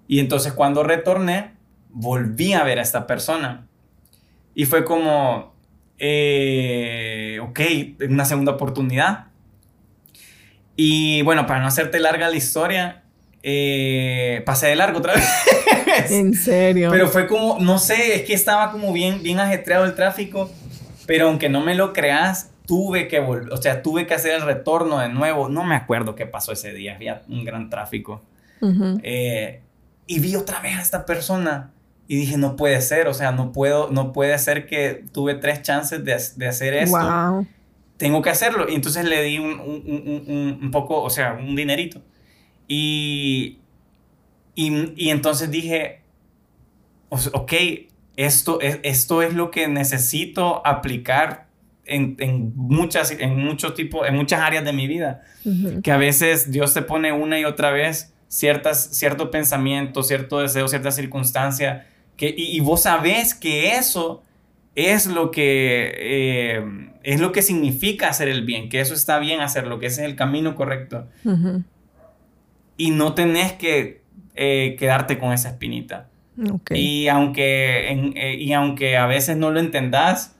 Y 0.08 0.20
entonces 0.20 0.54
cuando 0.54 0.82
retorné, 0.82 1.52
volví 1.90 2.54
a 2.54 2.64
ver 2.64 2.78
a 2.78 2.82
esta 2.82 3.06
persona. 3.06 3.68
Y 4.54 4.64
fue 4.64 4.84
como, 4.84 5.54
eh, 5.98 7.38
ok, 7.42 7.60
una 8.08 8.24
segunda 8.24 8.52
oportunidad. 8.52 9.26
Y 10.74 11.22
bueno, 11.22 11.46
para 11.46 11.60
no 11.60 11.66
hacerte 11.66 12.00
larga 12.00 12.30
la 12.30 12.36
historia, 12.36 13.02
eh, 13.42 14.42
pasé 14.46 14.68
de 14.68 14.76
largo 14.76 14.98
otra 14.98 15.14
vez. 15.86 16.10
¿En 16.10 16.34
serio? 16.34 16.88
Pero 16.90 17.08
fue 17.08 17.26
como, 17.26 17.58
no 17.60 17.78
sé, 17.78 18.16
es 18.16 18.22
que 18.22 18.32
estaba 18.32 18.72
como 18.72 18.92
bien, 18.92 19.22
bien 19.22 19.40
ajetreado 19.40 19.84
el 19.84 19.94
tráfico, 19.94 20.50
pero 21.06 21.28
aunque 21.28 21.48
no 21.48 21.60
me 21.60 21.74
lo 21.74 21.92
creas, 21.92 22.50
tuve 22.66 23.08
que 23.08 23.20
volver, 23.20 23.52
o 23.52 23.56
sea, 23.56 23.82
tuve 23.82 24.06
que 24.06 24.14
hacer 24.14 24.34
el 24.34 24.42
retorno 24.42 24.98
de 25.00 25.08
nuevo. 25.08 25.48
No 25.48 25.64
me 25.64 25.74
acuerdo 25.74 26.14
qué 26.14 26.26
pasó 26.26 26.52
ese 26.52 26.72
día, 26.72 26.94
había 26.94 27.22
un 27.28 27.44
gran 27.44 27.68
tráfico. 27.70 28.22
Eh, 29.02 29.62
y 30.08 30.18
vi 30.18 30.34
otra 30.34 30.60
vez 30.60 30.76
a 30.76 30.82
esta 30.82 31.06
persona 31.06 31.70
y 32.08 32.16
dije, 32.16 32.38
no 32.38 32.56
puede 32.56 32.80
ser, 32.80 33.06
o 33.06 33.14
sea, 33.14 33.30
no 33.30 33.52
puedo, 33.52 33.90
no 33.90 34.12
puede 34.12 34.36
ser 34.38 34.66
que 34.66 35.04
tuve 35.12 35.34
tres 35.34 35.62
chances 35.62 36.02
de, 36.04 36.18
de 36.36 36.48
hacer 36.48 36.74
esto. 36.74 37.46
Tengo 37.98 38.22
que 38.22 38.30
hacerlo. 38.30 38.66
Y 38.68 38.74
entonces 38.74 39.04
le 39.04 39.22
di 39.22 39.38
un, 39.38 39.60
un, 39.60 40.24
un, 40.26 40.58
un 40.62 40.70
poco, 40.70 41.02
o 41.02 41.10
sea, 41.10 41.34
un 41.34 41.54
dinerito. 41.54 42.02
Y, 42.66 43.58
y, 44.54 44.94
y 44.96 45.10
entonces 45.10 45.50
dije, 45.50 46.00
ok, 47.10 47.52
esto 48.16 48.60
es, 48.62 48.80
esto 48.84 49.22
es 49.22 49.34
lo 49.34 49.50
que 49.50 49.68
necesito 49.68 50.66
aplicar 50.66 51.48
en, 51.84 52.16
en, 52.20 52.52
muchas, 52.56 53.10
en, 53.10 53.36
mucho 53.36 53.74
tipo, 53.74 54.06
en 54.06 54.16
muchas 54.16 54.40
áreas 54.40 54.64
de 54.64 54.72
mi 54.72 54.86
vida. 54.86 55.22
Que 55.82 55.92
a 55.92 55.98
veces 55.98 56.50
Dios 56.50 56.72
te 56.72 56.80
pone 56.80 57.12
una 57.12 57.38
y 57.38 57.44
otra 57.44 57.70
vez 57.70 58.14
ciertas, 58.28 58.90
cierto 58.92 59.30
pensamiento, 59.30 60.02
cierto 60.02 60.38
deseo, 60.38 60.68
cierta 60.68 60.90
circunstancia 60.90 61.86
y, 62.20 62.60
vos 62.60 62.82
sabés 62.82 63.34
que 63.34 63.76
eso 63.76 64.22
es 64.74 65.06
lo 65.06 65.30
que, 65.30 65.92
eh, 65.94 66.90
es 67.04 67.20
lo 67.20 67.32
que 67.32 67.42
significa 67.42 68.08
hacer 68.08 68.28
el 68.28 68.44
bien, 68.44 68.68
que 68.68 68.80
eso 68.80 68.94
está 68.94 69.18
bien 69.18 69.40
hacerlo, 69.40 69.78
que 69.78 69.86
ese 69.86 70.02
es 70.02 70.08
el 70.08 70.16
camino 70.16 70.54
correcto. 70.56 71.06
Y 72.76 72.90
no 72.90 73.14
tenés 73.14 73.52
que 73.52 74.02
eh, 74.34 74.76
quedarte 74.78 75.18
con 75.18 75.32
esa 75.32 75.50
espinita. 75.50 76.08
Y, 76.70 77.08
aunque, 77.08 77.90
eh, 78.14 78.34
y 78.34 78.52
aunque 78.52 78.96
a 78.96 79.06
veces 79.06 79.36
no 79.36 79.50
lo 79.50 79.60
entendás, 79.60 80.36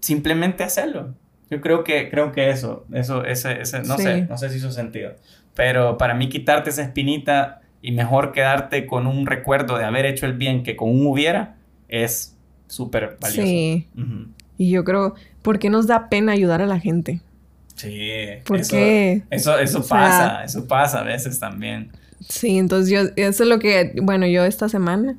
simplemente 0.00 0.64
hacerlo. 0.64 1.14
Yo 1.50 1.62
creo 1.62 1.82
que, 1.82 2.10
creo 2.10 2.32
que 2.32 2.50
eso, 2.50 2.84
eso, 2.92 3.24
ese, 3.24 3.62
ese 3.62 3.82
no 3.82 3.96
sé, 3.96 4.22
no 4.22 4.36
sé 4.36 4.50
si 4.50 4.58
hizo 4.58 4.70
sentido. 4.70 5.14
Pero 5.58 5.98
para 5.98 6.14
mí 6.14 6.28
quitarte 6.28 6.70
esa 6.70 6.82
espinita 6.84 7.62
y 7.82 7.90
mejor 7.90 8.30
quedarte 8.30 8.86
con 8.86 9.08
un 9.08 9.26
recuerdo 9.26 9.76
de 9.76 9.84
haber 9.84 10.06
hecho 10.06 10.24
el 10.24 10.34
bien 10.34 10.62
que 10.62 10.76
con 10.76 10.88
un 10.88 11.04
hubiera 11.04 11.56
es 11.88 12.36
súper 12.68 13.18
valioso. 13.20 13.42
Sí. 13.42 13.88
Y 14.56 14.70
yo 14.70 14.84
creo, 14.84 15.16
¿por 15.42 15.58
qué 15.58 15.68
nos 15.68 15.88
da 15.88 16.08
pena 16.08 16.30
ayudar 16.30 16.62
a 16.62 16.66
la 16.66 16.78
gente? 16.78 17.22
Sí. 17.74 18.08
¿Por 18.46 18.60
eso, 18.60 18.76
qué? 18.76 19.24
Eso, 19.30 19.58
eso 19.58 19.84
pasa, 19.84 20.44
eso 20.44 20.68
pasa 20.68 21.00
a 21.00 21.02
veces 21.02 21.40
también. 21.40 21.90
Sí, 22.20 22.56
entonces 22.56 22.90
yo, 22.90 23.00
eso 23.16 23.42
es 23.42 23.48
lo 23.48 23.58
que, 23.58 23.94
bueno, 24.00 24.28
yo 24.28 24.44
esta 24.44 24.68
semana, 24.68 25.16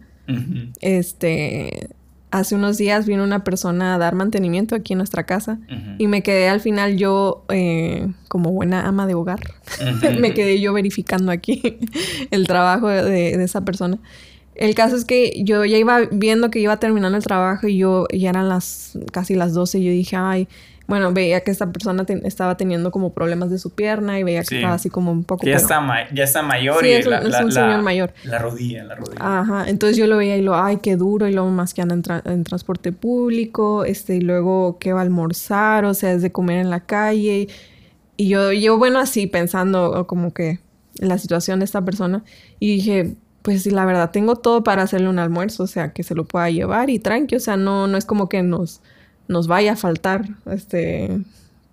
este, 0.79 1.89
hace 2.31 2.55
unos 2.55 2.77
días 2.77 3.05
vino 3.05 3.23
una 3.23 3.43
persona 3.43 3.95
a 3.95 3.97
dar 3.97 4.15
mantenimiento 4.15 4.75
aquí 4.75 4.93
en 4.93 4.97
nuestra 4.97 5.25
casa 5.25 5.59
y 5.97 6.07
me 6.07 6.21
quedé 6.21 6.49
al 6.49 6.59
final 6.59 6.97
yo, 6.97 7.43
eh, 7.49 8.07
como 8.27 8.51
buena 8.51 8.87
ama 8.87 9.07
de 9.07 9.15
hogar, 9.15 9.39
me 10.19 10.33
quedé 10.33 10.59
yo 10.59 10.73
verificando 10.73 11.31
aquí 11.31 11.79
el 12.31 12.47
trabajo 12.47 12.87
de, 12.87 13.43
esa 13.43 13.61
persona. 13.61 13.97
El 14.55 14.75
caso 14.75 14.97
es 14.97 15.05
que 15.05 15.41
yo 15.43 15.63
ya 15.63 15.77
iba 15.77 16.01
viendo 16.11 16.49
que 16.51 16.59
iba 16.59 16.77
terminando 16.77 17.17
el 17.17 17.23
trabajo 17.23 17.67
y 17.67 17.77
yo 17.77 18.07
ya 18.11 18.29
eran 18.29 18.49
las 18.49 18.97
casi 19.11 19.35
las 19.35 19.53
12 19.53 19.79
y 19.79 19.83
yo 19.85 19.91
dije, 19.91 20.17
ay, 20.17 20.47
bueno, 20.89 21.13
veía 21.13 21.41
que 21.41 21.51
esta 21.51 21.71
persona 21.71 22.03
estaba 22.23 22.57
teniendo 22.57 22.89
como 22.89 23.13
problemas 23.13 23.51
de 23.51 23.59
su 23.59 23.69
pierna 23.69 24.19
y 24.19 24.23
veía 24.23 24.43
que 24.43 24.55
estaba 24.55 24.73
así 24.73 24.89
como 24.89 25.11
un 25.11 25.23
poco... 25.23 25.45
Ya, 25.45 25.55
está, 25.55 25.79
ya 26.11 26.23
está 26.23 26.41
mayor 26.41 26.83
y 26.83 26.93
es, 26.93 27.05
la, 27.05 27.19
es 27.19 27.39
un 27.39 27.51
señor 27.51 27.83
mayor. 27.83 28.11
La 28.23 28.39
rodilla, 28.39 28.83
la 28.83 28.95
rodilla. 28.95 29.19
Ajá, 29.19 29.69
entonces 29.69 29.97
yo 29.97 30.07
lo 30.07 30.17
veía 30.17 30.35
y 30.35 30.41
lo, 30.41 30.55
ay, 30.55 30.77
qué 30.77 30.95
duro, 30.95 31.27
y 31.27 31.33
luego 31.33 31.49
más 31.51 31.75
que 31.75 31.83
anda 31.83 32.23
en, 32.25 32.43
transporte 32.43 32.91
público, 32.91 33.85
este, 33.85 34.15
y 34.15 34.21
luego 34.21 34.79
que 34.79 34.91
va 34.91 35.01
a 35.01 35.03
almorzar, 35.03 35.85
o 35.85 35.93
sea, 35.93 36.11
es 36.11 36.23
de 36.23 36.31
comer 36.31 36.57
en 36.57 36.71
la 36.71 36.79
calle. 36.79 37.47
Y 38.17 38.27
yo, 38.27 38.51
yo 38.51 38.79
bueno, 38.79 38.97
así 38.97 39.27
pensando 39.27 40.07
como 40.07 40.33
que 40.33 40.57
la 40.95 41.19
situación 41.19 41.59
de 41.59 41.65
esta 41.65 41.85
persona, 41.85 42.23
y 42.59 42.73
dije, 42.73 43.13
pues 43.43 43.61
sí, 43.61 43.69
la 43.69 43.85
verdad, 43.85 44.09
tengo 44.09 44.37
todo 44.37 44.63
para 44.63 44.81
hacerle 44.81 45.07
un 45.07 45.19
almuerzo, 45.19 45.63
o 45.63 45.67
sea, 45.67 45.93
que 45.93 46.01
se 46.01 46.15
lo 46.15 46.25
pueda 46.25 46.49
llevar 46.49 46.89
y 46.89 46.97
tranqui, 46.97 47.35
o 47.35 47.39
sea, 47.39 47.57
no, 47.57 47.85
no 47.85 47.95
es 47.95 48.05
como 48.05 48.27
que 48.27 48.41
nos 48.41 48.81
nos 49.29 49.47
vaya 49.47 49.73
a 49.73 49.75
faltar 49.77 50.27
este, 50.51 51.21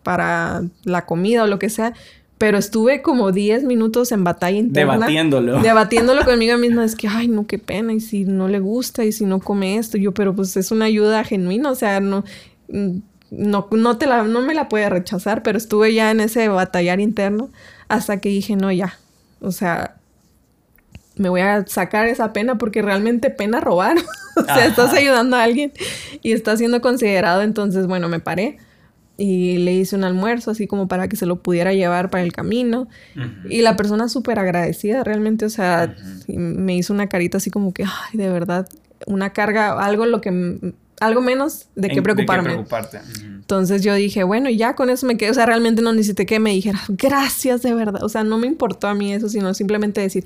para 0.04 0.62
la 0.84 1.06
comida 1.06 1.42
o 1.42 1.46
lo 1.48 1.58
que 1.58 1.70
sea. 1.70 1.94
Pero 2.38 2.58
estuve 2.58 3.00
como 3.00 3.32
10 3.32 3.64
minutos 3.64 4.12
en 4.12 4.22
batalla 4.22 4.58
interna. 4.58 4.92
Debatiéndolo. 4.92 5.60
Debatiéndolo 5.62 6.24
conmigo 6.24 6.58
misma. 6.58 6.84
Es 6.84 6.94
que, 6.94 7.08
ay, 7.08 7.28
no, 7.28 7.46
qué 7.46 7.58
pena. 7.58 7.94
Y 7.94 8.00
si 8.00 8.24
no 8.24 8.46
le 8.46 8.60
gusta 8.60 9.04
y 9.04 9.12
si 9.12 9.24
no 9.24 9.40
come 9.40 9.78
esto. 9.78 9.96
Yo, 9.96 10.12
pero 10.12 10.36
pues 10.36 10.54
es 10.56 10.70
una 10.70 10.84
ayuda 10.84 11.24
genuina. 11.24 11.70
O 11.70 11.74
sea, 11.74 11.98
no, 12.00 12.24
no, 13.30 13.68
no, 13.70 13.96
te 13.96 14.06
la, 14.06 14.22
no 14.24 14.42
me 14.42 14.54
la 14.54 14.68
puede 14.68 14.90
rechazar. 14.90 15.42
Pero 15.42 15.56
estuve 15.56 15.94
ya 15.94 16.10
en 16.10 16.20
ese 16.20 16.46
batallar 16.48 17.00
interno 17.00 17.48
hasta 17.88 18.20
que 18.20 18.28
dije, 18.28 18.54
no, 18.54 18.70
ya. 18.70 18.98
O 19.40 19.50
sea, 19.50 19.96
me 21.16 21.28
voy 21.28 21.40
a 21.40 21.66
sacar 21.66 22.06
esa 22.06 22.32
pena 22.32 22.58
porque 22.58 22.82
realmente 22.82 23.30
pena 23.30 23.60
robar. 23.60 23.96
o 24.36 24.44
sea, 24.44 24.66
estás 24.66 24.92
ayudando 24.92 25.36
a 25.36 25.42
alguien 25.42 25.72
y 26.22 26.32
está 26.32 26.56
siendo 26.56 26.80
considerado. 26.80 27.42
Entonces, 27.42 27.86
bueno, 27.86 28.08
me 28.08 28.20
paré 28.20 28.58
y 29.18 29.58
le 29.58 29.72
hice 29.72 29.96
un 29.96 30.04
almuerzo 30.04 30.50
así 30.50 30.66
como 30.66 30.88
para 30.88 31.08
que 31.08 31.16
se 31.16 31.24
lo 31.24 31.42
pudiera 31.42 31.72
llevar 31.72 32.10
para 32.10 32.22
el 32.22 32.32
camino. 32.32 32.88
Y 33.48 33.62
la 33.62 33.76
persona 33.76 34.08
súper 34.08 34.38
agradecida 34.38 35.04
realmente, 35.04 35.46
o 35.46 35.50
sea, 35.50 35.94
me 36.28 36.76
hizo 36.76 36.92
una 36.92 37.08
carita 37.08 37.38
así 37.38 37.50
como 37.50 37.72
que, 37.72 37.84
ay, 37.84 38.18
de 38.18 38.28
verdad, 38.28 38.68
una 39.06 39.32
carga, 39.32 39.72
algo 39.84 40.04
lo 40.06 40.20
que 40.20 40.74
algo 41.00 41.20
menos 41.20 41.68
de 41.74 41.88
qué 41.88 42.02
preocuparme. 42.02 42.50
preocuparte. 42.50 43.00
Entonces 43.22 43.82
yo 43.82 43.94
dije, 43.94 44.24
bueno, 44.24 44.50
ya 44.50 44.74
con 44.74 44.90
eso 44.90 45.06
me 45.06 45.16
quedé. 45.16 45.30
O 45.30 45.34
sea, 45.34 45.46
realmente 45.46 45.82
no 45.82 45.92
necesité 45.92 46.26
que 46.26 46.40
me 46.40 46.50
dijera, 46.50 46.80
gracias 46.88 47.62
de 47.62 47.74
verdad. 47.74 48.02
O 48.02 48.08
sea, 48.08 48.24
no 48.24 48.38
me 48.38 48.46
importó 48.46 48.88
a 48.88 48.94
mí 48.94 49.12
eso, 49.12 49.28
sino 49.28 49.54
simplemente 49.54 50.00
decir, 50.00 50.24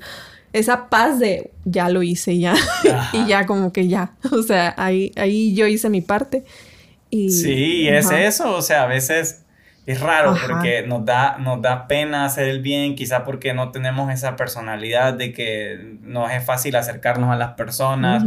esa 0.53 0.89
paz 0.89 1.19
de 1.19 1.51
ya 1.65 1.89
lo 1.89 2.03
hice 2.03 2.37
ya. 2.37 2.55
Y 3.13 3.25
ya 3.27 3.45
como 3.45 3.71
que 3.71 3.87
ya, 3.87 4.13
o 4.31 4.43
sea, 4.43 4.73
ahí, 4.77 5.11
ahí 5.15 5.53
yo 5.53 5.67
hice 5.67 5.89
mi 5.89 6.01
parte. 6.01 6.43
Y, 7.09 7.29
sí, 7.29 7.81
y 7.81 7.87
es 7.89 8.09
eso, 8.09 8.55
o 8.55 8.61
sea, 8.61 8.83
a 8.83 8.87
veces 8.87 9.43
es 9.85 9.99
raro 9.99 10.35
porque 10.47 10.83
nos 10.87 11.05
da, 11.05 11.37
nos 11.39 11.61
da 11.61 11.87
pena 11.87 12.25
hacer 12.25 12.47
el 12.47 12.61
bien, 12.61 12.95
quizá 12.95 13.25
porque 13.25 13.53
no 13.53 13.71
tenemos 13.71 14.11
esa 14.11 14.35
personalidad 14.35 15.13
de 15.13 15.33
que 15.33 15.97
nos 16.03 16.31
es 16.31 16.43
fácil 16.45 16.75
acercarnos 16.75 17.31
a 17.31 17.35
las 17.35 17.53
personas 17.53 18.23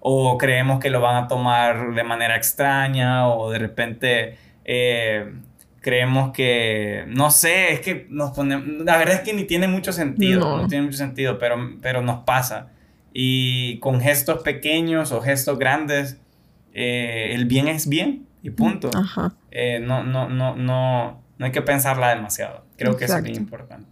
o 0.00 0.38
creemos 0.38 0.80
que 0.80 0.90
lo 0.90 1.00
van 1.00 1.24
a 1.24 1.28
tomar 1.28 1.94
de 1.94 2.02
manera 2.04 2.36
extraña 2.36 3.28
o 3.28 3.50
de 3.50 3.58
repente 3.58 4.38
eh, 4.64 5.32
creemos 5.84 6.32
que, 6.32 7.04
no 7.08 7.30
sé, 7.30 7.74
es 7.74 7.80
que 7.80 8.06
nos 8.08 8.30
ponemos, 8.30 8.66
la 8.84 8.96
verdad 8.96 9.16
es 9.16 9.20
que 9.20 9.34
ni 9.34 9.44
tiene 9.44 9.68
mucho 9.68 9.92
sentido, 9.92 10.62
no, 10.62 10.66
tiene 10.66 10.86
mucho 10.86 10.96
sentido, 10.96 11.38
pero, 11.38 11.56
pero 11.82 12.00
nos 12.00 12.24
pasa. 12.24 12.70
Y 13.12 13.78
con 13.80 14.00
gestos 14.00 14.42
pequeños 14.42 15.12
o 15.12 15.20
gestos 15.20 15.58
grandes, 15.58 16.18
eh, 16.72 17.32
el 17.34 17.44
bien 17.44 17.68
es 17.68 17.86
bien 17.86 18.26
y 18.42 18.48
punto. 18.50 18.90
Eh, 19.50 19.78
no, 19.78 20.02
no, 20.02 20.28
no, 20.30 20.56
no, 20.56 21.22
no 21.36 21.46
hay 21.46 21.52
que 21.52 21.62
pensarla 21.62 22.08
demasiado. 22.08 22.64
Creo 22.78 22.96
que 22.96 23.04
eso 23.04 23.18
es 23.18 23.22
bien 23.22 23.36
importante. 23.36 23.86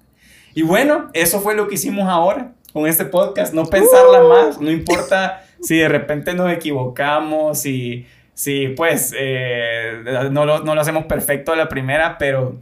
Y 0.55 0.63
bueno, 0.63 1.11
eso 1.13 1.41
fue 1.41 1.55
lo 1.55 1.69
que 1.69 1.75
hicimos 1.75 2.09
ahora 2.09 2.55
con 2.73 2.87
este 2.87 3.05
podcast, 3.05 3.53
no 3.53 3.67
pensarla 3.67 4.25
uh. 4.25 4.29
más, 4.29 4.61
no 4.61 4.71
importa 4.71 5.45
si 5.61 5.77
de 5.77 5.89
repente 5.89 6.33
nos 6.33 6.51
equivocamos, 6.51 7.67
y 7.67 8.07
si 8.35 8.69
pues 8.69 9.15
eh, 9.19 10.03
no, 10.31 10.45
lo, 10.47 10.65
no, 10.65 10.75
lo, 10.75 10.81
hacemos 10.81 11.05
perfecto 11.05 11.53
a 11.53 11.57
la 11.57 11.69
primera, 11.69 12.19
pero 12.19 12.59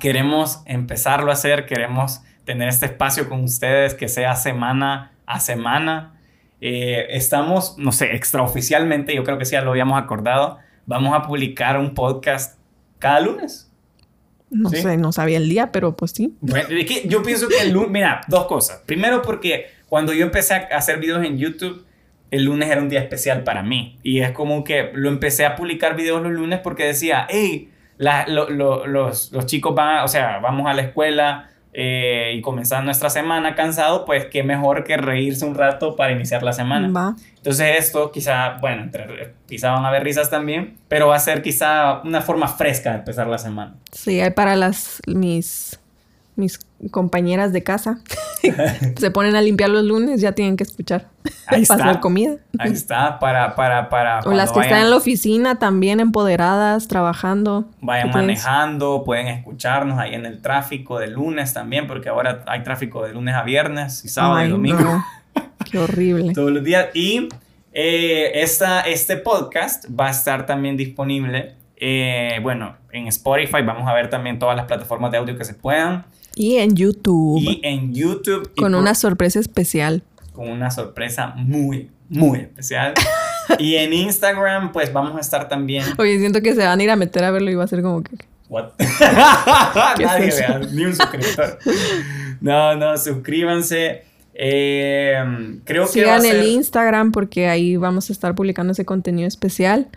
queremos 0.00 0.62
empezarlo 0.66 1.30
a 1.30 1.34
hacer, 1.34 1.66
queremos 1.66 2.22
tener 2.44 2.68
este 2.68 2.86
espacio 2.86 3.28
con 3.28 3.44
ustedes 3.44 3.94
que 3.94 4.08
sea 4.08 4.36
semana 4.36 5.12
a 5.26 5.40
semana. 5.40 6.20
Eh, 6.60 7.06
estamos, 7.10 7.76
no 7.78 7.92
sé, 7.92 8.14
extraoficialmente, 8.14 9.14
yo 9.14 9.24
creo 9.24 9.38
que 9.38 9.44
sí 9.44 9.52
ya 9.52 9.62
lo 9.62 9.70
habíamos 9.70 10.02
acordado, 10.02 10.58
vamos 10.86 11.14
a 11.14 11.22
publicar 11.22 11.78
un 11.78 11.94
podcast 11.94 12.58
cada 12.98 13.20
lunes. 13.20 13.70
No 14.50 14.70
sé, 14.70 14.96
no 14.96 15.10
sabía 15.10 15.38
el 15.38 15.48
día, 15.48 15.72
pero 15.72 15.96
pues 15.96 16.12
sí. 16.12 16.36
Bueno, 16.40 16.68
es 16.70 16.86
que 16.86 17.08
yo 17.08 17.22
pienso 17.22 17.48
que 17.48 17.60
el 17.60 17.72
lunes, 17.72 17.90
mira, 17.90 18.20
dos 18.28 18.46
cosas. 18.46 18.82
Primero 18.86 19.20
porque 19.20 19.66
cuando 19.88 20.12
yo 20.12 20.24
empecé 20.24 20.54
a 20.54 20.76
hacer 20.76 21.00
videos 21.00 21.24
en 21.24 21.38
YouTube, 21.38 21.83
el 22.34 22.44
lunes 22.44 22.68
era 22.68 22.80
un 22.80 22.88
día 22.88 22.98
especial 22.98 23.44
para 23.44 23.62
mí. 23.62 23.96
Y 24.02 24.20
es 24.20 24.32
como 24.32 24.64
que 24.64 24.90
lo 24.92 25.08
empecé 25.08 25.46
a 25.46 25.54
publicar 25.54 25.94
videos 25.94 26.20
los 26.20 26.32
lunes 26.32 26.58
porque 26.58 26.84
decía, 26.84 27.26
hey, 27.30 27.70
los, 27.96 28.50
los, 29.30 29.46
chicos 29.46 29.72
van, 29.74 30.02
o 30.02 30.08
sea, 30.08 30.40
vamos 30.40 30.66
a 30.66 30.74
la 30.74 30.82
escuela 30.82 31.50
eh, 31.72 32.34
y 32.36 32.40
comenzar 32.40 32.82
nuestra 32.82 33.08
semana 33.08 33.54
cansado, 33.54 34.04
pues 34.04 34.26
qué 34.26 34.42
mejor 34.42 34.82
que 34.82 34.96
reírse 34.96 35.44
un 35.44 35.54
rato 35.54 35.94
para 35.94 36.10
iniciar 36.10 36.42
la 36.42 36.52
semana. 36.52 37.14
Entonces 37.36 37.76
esto 37.78 38.10
quizá, 38.10 38.58
bueno, 38.60 38.82
entre, 38.82 39.34
quizá 39.46 39.70
van 39.70 39.84
a 39.84 39.88
haber 39.88 40.02
risas 40.02 40.28
también, 40.28 40.76
pero 40.88 41.06
va 41.06 41.16
a 41.16 41.20
ser 41.20 41.40
quizá 41.40 42.00
una 42.02 42.20
forma 42.20 42.48
fresca 42.48 42.90
de 42.90 42.98
empezar 42.98 43.28
la 43.28 43.38
semana. 43.38 43.76
Sí, 43.92 44.20
hay 44.20 44.30
para 44.30 44.56
las 44.56 45.00
mis 45.06 45.78
mis 46.36 46.58
compañeras 46.90 47.52
de 47.52 47.62
casa 47.62 48.00
se 48.96 49.10
ponen 49.10 49.36
a 49.36 49.40
limpiar 49.40 49.70
los 49.70 49.84
lunes, 49.84 50.20
ya 50.20 50.32
tienen 50.32 50.56
que 50.56 50.64
escuchar. 50.64 51.08
Ahí 51.46 51.62
está. 51.62 51.74
Hacer 51.74 52.00
comida. 52.00 52.36
Ahí 52.58 52.72
está, 52.72 53.18
para, 53.18 53.54
para, 53.54 53.88
para. 53.88 54.20
O 54.20 54.32
las 54.32 54.52
que 54.52 54.60
están 54.60 54.82
en 54.82 54.90
la 54.90 54.96
oficina 54.96 55.58
también 55.58 56.00
empoderadas, 56.00 56.88
trabajando. 56.88 57.66
Vayan 57.80 58.10
manejando, 58.10 59.02
pueden 59.04 59.28
escucharnos 59.28 59.98
ahí 59.98 60.14
en 60.14 60.26
el 60.26 60.40
tráfico 60.40 60.98
de 60.98 61.08
lunes 61.08 61.54
también, 61.54 61.86
porque 61.86 62.08
ahora 62.08 62.44
hay 62.46 62.62
tráfico 62.62 63.04
de 63.06 63.12
lunes 63.12 63.34
a 63.34 63.42
viernes 63.42 64.04
y 64.04 64.08
sábado 64.08 64.44
y 64.44 64.50
domingo. 64.50 65.04
Qué 65.70 65.78
horrible. 65.78 66.32
Todos 66.34 66.50
los 66.50 66.64
días. 66.64 66.88
Y 66.94 67.28
eh, 67.72 68.42
esta, 68.42 68.82
este 68.82 69.16
podcast 69.16 69.86
va 69.98 70.08
a 70.08 70.10
estar 70.10 70.46
también 70.46 70.76
disponible. 70.76 71.56
Eh, 71.76 72.38
bueno, 72.42 72.76
en 72.92 73.08
Spotify 73.08 73.62
vamos 73.62 73.88
a 73.88 73.92
ver 73.92 74.08
también 74.08 74.38
todas 74.38 74.56
las 74.56 74.66
plataformas 74.66 75.10
de 75.10 75.18
audio 75.18 75.36
que 75.36 75.44
se 75.44 75.54
puedan. 75.54 76.04
Y 76.36 76.56
en 76.56 76.74
YouTube. 76.74 77.40
Y 77.40 77.60
en 77.62 77.94
YouTube. 77.94 78.50
Con 78.56 78.74
una 78.74 78.94
sorpresa 78.94 79.38
especial. 79.40 80.02
Con 80.32 80.48
una 80.48 80.70
sorpresa 80.70 81.28
muy, 81.36 81.90
muy 82.08 82.40
especial. 82.40 82.94
y 83.58 83.76
en 83.76 83.92
Instagram, 83.92 84.72
pues 84.72 84.92
vamos 84.92 85.16
a 85.16 85.20
estar 85.20 85.48
también. 85.48 85.84
Oye, 85.98 86.18
siento 86.18 86.42
que 86.42 86.54
se 86.54 86.64
van 86.64 86.80
a 86.80 86.82
ir 86.82 86.90
a 86.90 86.96
meter 86.96 87.24
a 87.24 87.30
verlo 87.30 87.50
y 87.50 87.54
va 87.54 87.64
a 87.64 87.68
ser 87.68 87.82
como 87.82 88.02
que. 88.02 88.16
What? 88.48 88.72
Nadie 90.00 90.26
vea, 90.26 90.60
ni 90.70 90.84
un 90.84 90.94
suscriptor. 90.94 91.58
No, 92.40 92.74
no, 92.76 92.96
suscríbanse. 92.98 94.02
Eh, 94.34 95.60
creo 95.64 95.86
que. 95.86 95.92
Sigan 95.92 96.24
el 96.24 96.44
Instagram 96.46 97.12
porque 97.12 97.48
ahí 97.48 97.76
vamos 97.76 98.10
a 98.10 98.12
estar 98.12 98.34
publicando 98.34 98.72
ese 98.72 98.84
contenido 98.84 99.28
especial 99.28 99.88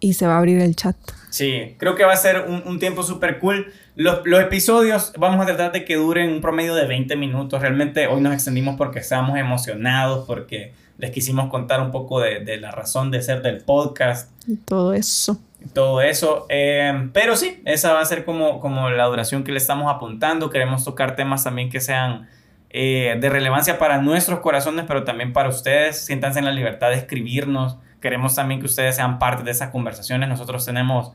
y 0.00 0.14
se 0.14 0.26
va 0.26 0.34
a 0.34 0.38
abrir 0.38 0.60
el 0.60 0.74
chat. 0.76 0.96
Sí, 1.30 1.76
creo 1.78 1.94
que 1.94 2.04
va 2.04 2.12
a 2.12 2.16
ser 2.16 2.46
un, 2.48 2.62
un 2.66 2.78
tiempo 2.78 3.02
súper 3.02 3.38
cool. 3.38 3.72
Los, 3.96 4.20
los, 4.24 4.40
episodios 4.40 5.12
vamos 5.18 5.40
a 5.42 5.46
tratar 5.46 5.72
de 5.72 5.84
que 5.84 5.96
duren 5.96 6.30
un 6.30 6.40
promedio 6.40 6.74
de 6.74 6.86
20 6.86 7.16
minutos. 7.16 7.60
Realmente 7.60 8.06
hoy 8.06 8.20
nos 8.20 8.32
extendimos 8.32 8.76
porque 8.76 9.00
estábamos 9.00 9.38
emocionados, 9.38 10.26
porque 10.26 10.72
les 10.98 11.10
quisimos 11.10 11.48
contar 11.48 11.80
un 11.80 11.90
poco 11.90 12.20
de, 12.20 12.40
de 12.40 12.58
la 12.58 12.70
razón 12.70 13.10
de 13.10 13.22
ser 13.22 13.42
del 13.42 13.58
podcast. 13.58 14.30
Y 14.46 14.56
todo 14.56 14.92
eso. 14.94 15.40
todo 15.72 16.00
eso. 16.00 16.46
Eh, 16.48 17.10
pero 17.12 17.36
sí, 17.36 17.62
esa 17.64 17.92
va 17.92 18.00
a 18.00 18.04
ser 18.04 18.24
como, 18.24 18.60
como 18.60 18.90
la 18.90 19.04
duración 19.06 19.44
que 19.44 19.52
le 19.52 19.58
estamos 19.58 19.92
apuntando. 19.92 20.50
Queremos 20.50 20.84
tocar 20.84 21.14
temas 21.14 21.44
también 21.44 21.70
que 21.70 21.80
sean 21.80 22.28
eh, 22.70 23.16
de 23.20 23.28
relevancia 23.28 23.78
para 23.78 24.00
nuestros 24.00 24.40
corazones, 24.40 24.86
pero 24.88 25.04
también 25.04 25.32
para 25.32 25.48
ustedes. 25.48 26.04
Siéntanse 26.04 26.38
en 26.38 26.46
la 26.46 26.52
libertad 26.52 26.90
de 26.90 26.96
escribirnos 26.96 27.76
Queremos 28.00 28.34
también 28.34 28.60
que 28.60 28.66
ustedes 28.66 28.96
sean 28.96 29.18
parte 29.18 29.42
de 29.42 29.50
esas 29.50 29.70
conversaciones. 29.70 30.28
Nosotros 30.28 30.64
tenemos 30.64 31.12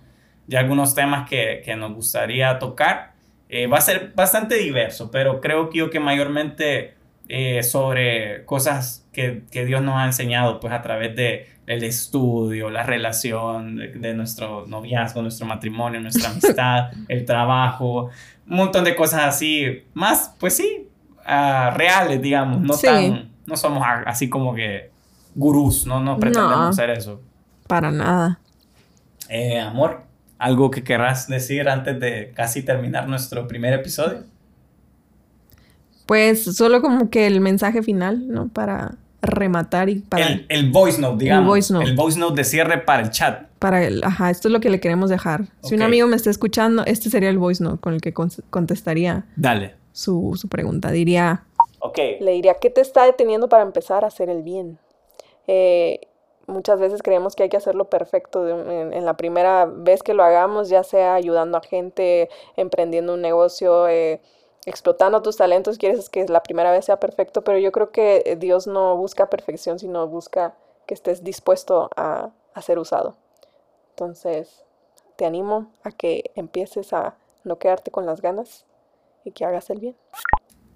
ya 0.48 0.60
algunos 0.60 0.96
temas 0.96 1.30
que, 1.30 1.62
que 1.64 1.76
nos 1.76 1.94
gustaría 1.94 2.60
tocar. 2.60 3.14
Eh, 3.50 3.68
va 3.68 3.78
a 3.78 3.82
ser 3.82 4.14
bastante 4.16 4.56
diverso, 4.56 5.12
pero 5.12 5.40
creo 5.40 5.70
que 5.70 5.78
yo 5.80 5.90
que 5.90 6.00
mayormente 6.00 6.96
eh, 7.30 7.64
sobre 7.64 8.46
cosas 8.46 9.08
que, 9.14 9.44
que, 9.52 9.66
Dios 9.66 9.82
nos 9.82 9.96
ha 9.96 10.06
enseñado 10.06 10.60
pues 10.60 10.74
a 10.74 10.82
través 10.82 11.16
de 11.16 11.48
el 11.68 11.84
estudio, 11.84 12.70
la 12.70 12.84
relación 12.84 13.78
de, 13.78 14.14
nuestro 14.14 14.66
noviazgo, 14.68 15.22
nuestro 15.22 15.46
matrimonio, 15.46 16.02
nuestra 16.02 16.30
amistad, 16.32 16.92
el 17.08 17.26
trabajo, 17.26 18.10
un 18.50 18.58
montón 18.58 18.84
de 18.84 18.96
cosas 18.96 19.22
así, 19.24 19.84
más 19.94 20.36
pues 20.40 20.58
sí, 20.58 20.88
uh, 21.26 21.76
reales 21.76 22.22
digamos, 22.22 22.60
no 22.60 22.78
tan, 22.78 23.32
no 23.46 23.56
somos 23.56 23.84
así 24.06 24.30
como 24.30 24.54
que 24.54 24.93
gurús, 25.36 25.86
no, 25.86 26.00
no 26.00 26.20
pretendemos 26.20 26.78
hacer 26.78 26.90
eso. 26.90 27.22
Para 27.68 27.92
nada. 27.92 28.40
Eh, 29.30 29.60
amor, 29.60 30.04
¿algo 30.38 30.70
que 30.72 30.84
querrás 30.84 31.28
decir 31.28 31.70
antes 31.70 32.00
de 32.00 32.34
casi 32.36 32.64
terminar 32.64 33.08
nuestro 33.08 33.48
primer 33.48 33.74
episodio? 33.74 34.24
Pues 36.06 36.44
solo 36.44 36.82
como 36.82 37.10
que 37.10 37.28
el 37.28 37.40
mensaje 37.40 37.82
final, 37.82 38.28
¿no? 38.28 38.50
Para 38.50 38.96
rematar 39.22 39.90
y 39.90 39.96
para... 40.00 40.42
El, 40.50 40.70
voice 40.70 41.00
note, 41.00 41.24
digamos. 41.24 41.44
El 41.44 41.48
voice 41.48 41.74
note. 41.74 41.86
El 41.86 41.96
voice 41.96 42.20
note 42.20 42.36
de 42.36 42.44
cierre 42.44 42.78
para 42.80 43.04
el 43.04 43.10
chat. 43.10 43.48
Para 43.60 43.84
el... 43.84 44.04
Ajá, 44.04 44.30
esto 44.30 44.50
es 44.50 44.52
lo 44.52 44.60
que 44.60 44.70
le 44.70 44.80
queremos 44.80 45.10
dejar. 45.10 45.46
Si 45.62 45.76
un 45.76 45.82
amigo 45.82 46.08
me 46.08 46.18
está 46.18 46.30
escuchando, 46.30 46.84
este 46.86 47.10
sería 47.10 47.30
el 47.30 47.38
voice 47.38 47.64
note 47.64 47.80
con 47.80 47.94
el 47.94 48.02
que 48.02 48.14
contestaría... 48.14 49.26
Dale. 49.36 49.76
Su, 49.94 50.34
su 50.36 50.50
pregunta. 50.50 50.92
Diría... 50.92 51.44
Ok. 51.80 51.98
Le 52.20 52.32
diría, 52.34 52.56
¿qué 52.62 52.70
te 52.70 52.82
está 52.82 53.06
deteniendo 53.06 53.48
para 53.48 53.64
empezar 53.64 54.04
a 54.04 54.08
hacer 54.08 54.30
el 54.30 54.44
bien? 54.44 54.78
Eh, 55.48 56.02
muchas 56.48 56.80
veces 56.80 57.02
creemos 57.02 57.36
que 57.36 57.44
hay 57.44 57.50
que 57.50 57.58
hacerlo 57.58 57.86
perfecto 57.86 58.48
en, 58.48 59.06
la 59.06 59.16
primera 59.16 59.66
vez 59.66 60.04
que 60.04 60.14
lo 60.14 60.24
hagamos, 60.24 60.70
ya 60.70 60.84
sea 60.84 61.16
ayudando 61.16 61.58
a 61.58 61.62
gente, 61.62 62.30
emprendiendo 62.56 63.14
un 63.14 63.22
negocio, 63.22 63.88
eh, 63.88 64.22
explotando 64.66 65.22
tus 65.22 65.38
talentos, 65.38 65.78
quieres 65.78 66.10
que 66.10 66.26
la 66.26 66.44
primera 66.44 66.72
vez 66.72 66.86
sea 66.86 67.00
perfecto, 67.00 67.44
pero 67.44 67.58
yo 67.58 67.72
creo 67.72 67.92
que 67.92 68.38
Dios 68.40 68.68
no 68.68 68.98
busca 68.98 69.30
perfección, 69.30 69.80
sino 69.80 70.08
busca 70.08 70.56
que 70.86 70.94
estés 70.94 71.24
dispuesto 71.24 71.90
a, 71.96 72.32
a 72.54 72.62
ser 72.62 72.80
usado. 72.80 73.16
Entonces, 73.92 74.64
te 75.16 75.26
animo 75.26 75.72
a 75.84 75.92
que 75.92 76.32
empieces 76.36 76.94
a 76.94 77.16
no 77.44 77.58
quedarte 77.58 77.92
con 77.92 78.06
las 78.06 78.22
ganas 78.22 78.66
y 79.24 79.32
que 79.32 79.46
hagas 79.46 79.70
el 79.70 79.80
bien. 79.80 79.96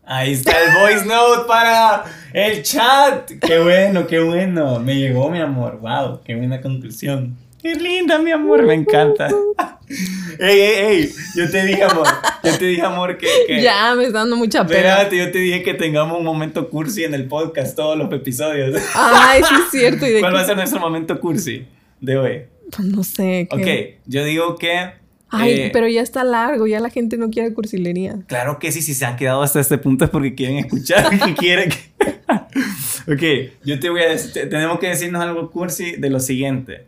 Ahí 0.10 0.32
está 0.32 0.54
el 0.63 0.74
voice 0.74 1.06
note 1.06 1.46
para 1.50 2.06
el 2.32 2.63
chat. 2.63 3.30
Qué 3.46 3.60
bueno, 3.60 4.08
qué 4.08 4.22
bueno. 4.22 4.80
Me 4.80 4.96
llegó, 4.96 5.30
mi 5.30 5.41
amor. 5.41 5.80
Wow, 5.82 6.22
qué 6.24 6.34
buena 6.34 6.62
conclusión. 6.62 7.36
Qué 7.62 7.76
linda, 7.76 8.17
mi 8.17 8.32
amor. 8.32 8.63
Me 8.63 8.74
encanta. 8.74 9.28
ey, 10.39 10.60
ey, 10.62 10.86
ey. 10.86 11.10
Yo 11.36 11.52
te 11.52 11.65
dije, 11.65 11.84
amor. 11.84 12.08
Yo 12.41 12.58
te 12.58 12.65
dije, 12.67 12.82
amor, 12.84 13.17
que. 13.17 13.62
ya, 13.62 13.96
me 13.96 14.06
está 14.06 14.20
dando 14.20 14.38
mucha 14.38 14.65
pena. 14.65 14.80
Espérate, 14.80 15.17
yo 15.17 15.30
te 15.30 15.39
dije 15.39 15.62
que 15.62 15.74
tengamos 15.74 16.17
un 16.17 16.24
momento 16.24 16.70
cursi 16.70 17.04
en 17.04 17.13
el 17.13 17.28
podcast, 17.28 17.76
todos 17.76 17.98
los 17.98 18.10
episodios. 18.13 18.82
Ay, 18.96 19.41
sí, 19.43 19.56
es 19.56 19.72
cierto. 19.72 20.06
¿Cuál 20.22 20.34
va 20.34 20.39
a 20.39 20.46
ser 20.46 20.56
nuestro 20.56 20.80
momento 20.80 21.20
cursi 21.20 21.67
de 22.00 22.17
hoy? 22.17 22.41
Pues 22.74 22.88
no 22.88 23.04
sé. 23.04 23.50
¿qué? 23.52 23.98
Ok, 23.98 24.10
yo 24.10 24.24
digo 24.24 24.56
que 24.56 24.93
Ay, 25.30 25.54
eh, 25.54 25.70
pero 25.74 25.88
ya 25.88 26.02
está 26.02 26.24
largo, 26.24 26.68
ya 26.68 26.80
la 26.80 26.90
gente 26.90 27.18
no 27.18 27.30
quiere 27.30 27.54
cursilería. 27.54 28.20
Claro 28.28 28.60
que 28.60 28.72
sí, 28.72 28.82
si 28.82 28.94
se 28.94 29.06
han 29.06 29.18
quedado 29.18 29.42
hasta 29.42 29.60
este 29.60 29.78
punto 29.78 30.06
es 30.06 30.12
porque 30.12 30.36
quieren 30.36 30.58
escuchar, 30.58 31.10
que 31.26 31.34
quieren 31.36 31.70
ok, 33.08 33.52
yo 33.63 33.80
te 33.80 33.90
voy 33.90 34.02
a 34.02 34.10
decir, 34.10 34.50
tenemos 34.50 34.80
que 34.80 34.88
decirnos 34.88 35.22
algo 35.22 35.52
cursi 35.52 35.96
de 35.98 36.10
lo 36.10 36.20
siguiente. 36.20 36.86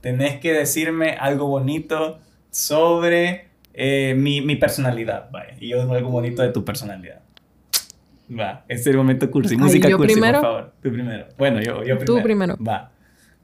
Tenés 0.00 0.38
que 0.40 0.52
decirme 0.52 1.12
algo 1.12 1.46
bonito 1.46 2.18
sobre 2.50 3.48
Eh, 3.76 4.14
mi, 4.16 4.40
mi, 4.40 4.54
personalidad, 4.54 5.28
vaya. 5.32 5.56
Y 5.58 5.70
yo 5.70 5.82
algo 5.92 6.08
bonito 6.08 6.42
de 6.42 6.50
tu 6.50 6.64
personalidad. 6.64 7.20
Va, 8.30 8.64
este 8.68 8.82
es 8.82 8.86
el 8.86 8.96
momento 8.96 9.28
cursi. 9.30 9.56
Música 9.56 9.90
cursi, 9.96 10.14
primero? 10.14 10.40
por 10.40 10.48
favor. 10.48 10.72
Tú 10.80 10.92
primero. 10.92 11.26
Bueno, 11.36 11.60
yo, 11.60 11.82
yo 11.82 11.98
primero. 11.98 12.04
Tú 12.04 12.22
primero. 12.22 12.56
Va. 12.56 12.92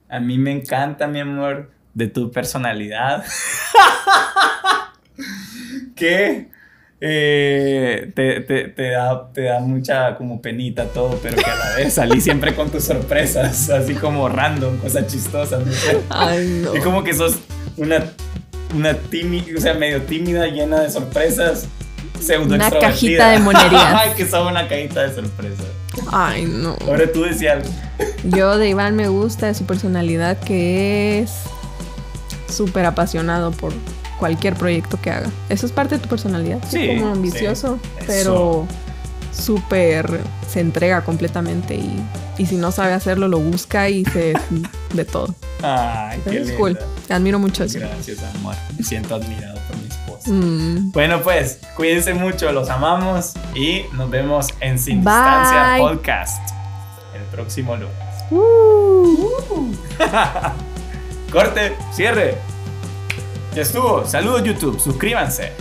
A 0.07 0.19
mí 0.21 0.37
me 0.37 0.51
encanta, 0.51 1.07
mi 1.07 1.19
amor, 1.19 1.71
de 1.93 2.07
tu 2.07 2.31
personalidad. 2.31 3.23
que 5.95 6.49
eh, 7.03 8.11
te, 8.13 8.41
te, 8.41 8.67
te, 8.67 8.91
da, 8.91 9.31
te 9.33 9.43
da 9.43 9.59
mucha 9.59 10.15
como 10.17 10.39
penita 10.39 10.85
todo, 10.85 11.19
pero 11.21 11.35
que 11.35 11.49
a 11.49 11.55
la 11.55 11.75
vez 11.75 11.95
salí 11.95 12.21
siempre 12.21 12.53
con 12.53 12.69
tus 12.69 12.83
sorpresas, 12.83 13.69
así 13.71 13.95
como 13.95 14.29
random, 14.29 14.77
cosas 14.77 15.07
chistosas. 15.07 15.63
Ay, 16.09 16.61
no. 16.63 16.75
Es 16.75 16.83
como 16.83 17.03
que 17.03 17.13
sos 17.13 17.39
una, 17.77 18.05
una 18.75 18.93
tímida, 18.93 19.45
o 19.57 19.59
sea, 19.59 19.73
medio 19.73 20.03
tímida, 20.03 20.45
llena 20.45 20.81
de 20.81 20.91
sorpresas. 20.91 21.67
Pseudo 22.19 22.53
una 22.53 22.69
cajita 22.69 23.31
de 23.31 23.39
monerías. 23.39 23.83
Ay, 23.95 24.11
que 24.15 24.27
son 24.27 24.45
una 24.45 24.67
cajita 24.67 25.07
de 25.07 25.15
sorpresas. 25.15 25.65
Ay, 26.11 26.45
no. 26.45 26.77
Ahora 26.87 27.11
tú 27.11 27.23
decías 27.23 27.67
Yo 28.23 28.59
de 28.59 28.69
Iván 28.69 28.95
me 28.95 29.07
gusta 29.07 29.47
de 29.47 29.55
su 29.55 29.65
personalidad 29.65 30.39
que 30.39 31.19
es 31.19 31.31
súper 32.51 32.85
apasionado 32.85 33.51
por 33.51 33.73
cualquier 34.19 34.55
proyecto 34.55 34.99
que 35.01 35.11
haga. 35.11 35.29
Eso 35.49 35.65
es 35.65 35.71
parte 35.71 35.95
de 35.95 36.01
tu 36.01 36.09
personalidad. 36.09 36.59
Sí. 36.69 36.87
Como 36.87 37.13
ambicioso, 37.13 37.79
pero 38.05 38.67
súper 39.31 40.21
se 40.47 40.59
entrega 40.59 41.03
completamente 41.03 41.75
y, 41.75 42.03
y, 42.37 42.45
si 42.45 42.57
no 42.57 42.71
sabe 42.71 42.93
hacerlo 42.93 43.29
lo 43.29 43.39
busca 43.39 43.89
y 43.89 44.05
se 44.05 44.33
de 44.93 45.05
todo. 45.05 45.33
Ay, 45.63 46.19
qué 46.29 46.41
es 46.41 46.51
cool. 46.53 46.77
Te 47.07 47.13
admiro 47.13 47.39
mucho 47.39 47.63
eso. 47.63 47.79
Gracias, 47.79 48.19
amor. 48.35 48.55
Me 48.77 48.83
siento 48.83 49.15
admirado 49.15 49.59
por 49.67 49.77
mi 49.77 49.87
esposa. 49.87 50.31
Mm. 50.31 50.91
Bueno, 50.91 51.21
pues, 51.21 51.59
cuídense 51.75 52.13
mucho, 52.13 52.51
los 52.51 52.69
amamos 52.69 53.33
y 53.55 53.83
nos 53.93 54.09
vemos 54.09 54.47
en 54.59 54.77
Sin 54.77 54.97
Distancia 54.97 55.75
Podcast 55.77 56.51
el 57.15 57.23
próximo 57.31 57.75
lunes. 57.75 57.95
Uh. 58.31 59.71
Corte, 61.31 61.77
cierre. 61.93 62.37
Ya 63.55 63.61
estuvo. 63.61 64.05
Saludos 64.05 64.43
YouTube. 64.43 64.79
Suscríbanse. 64.79 65.53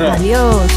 Adiós. 0.00 0.70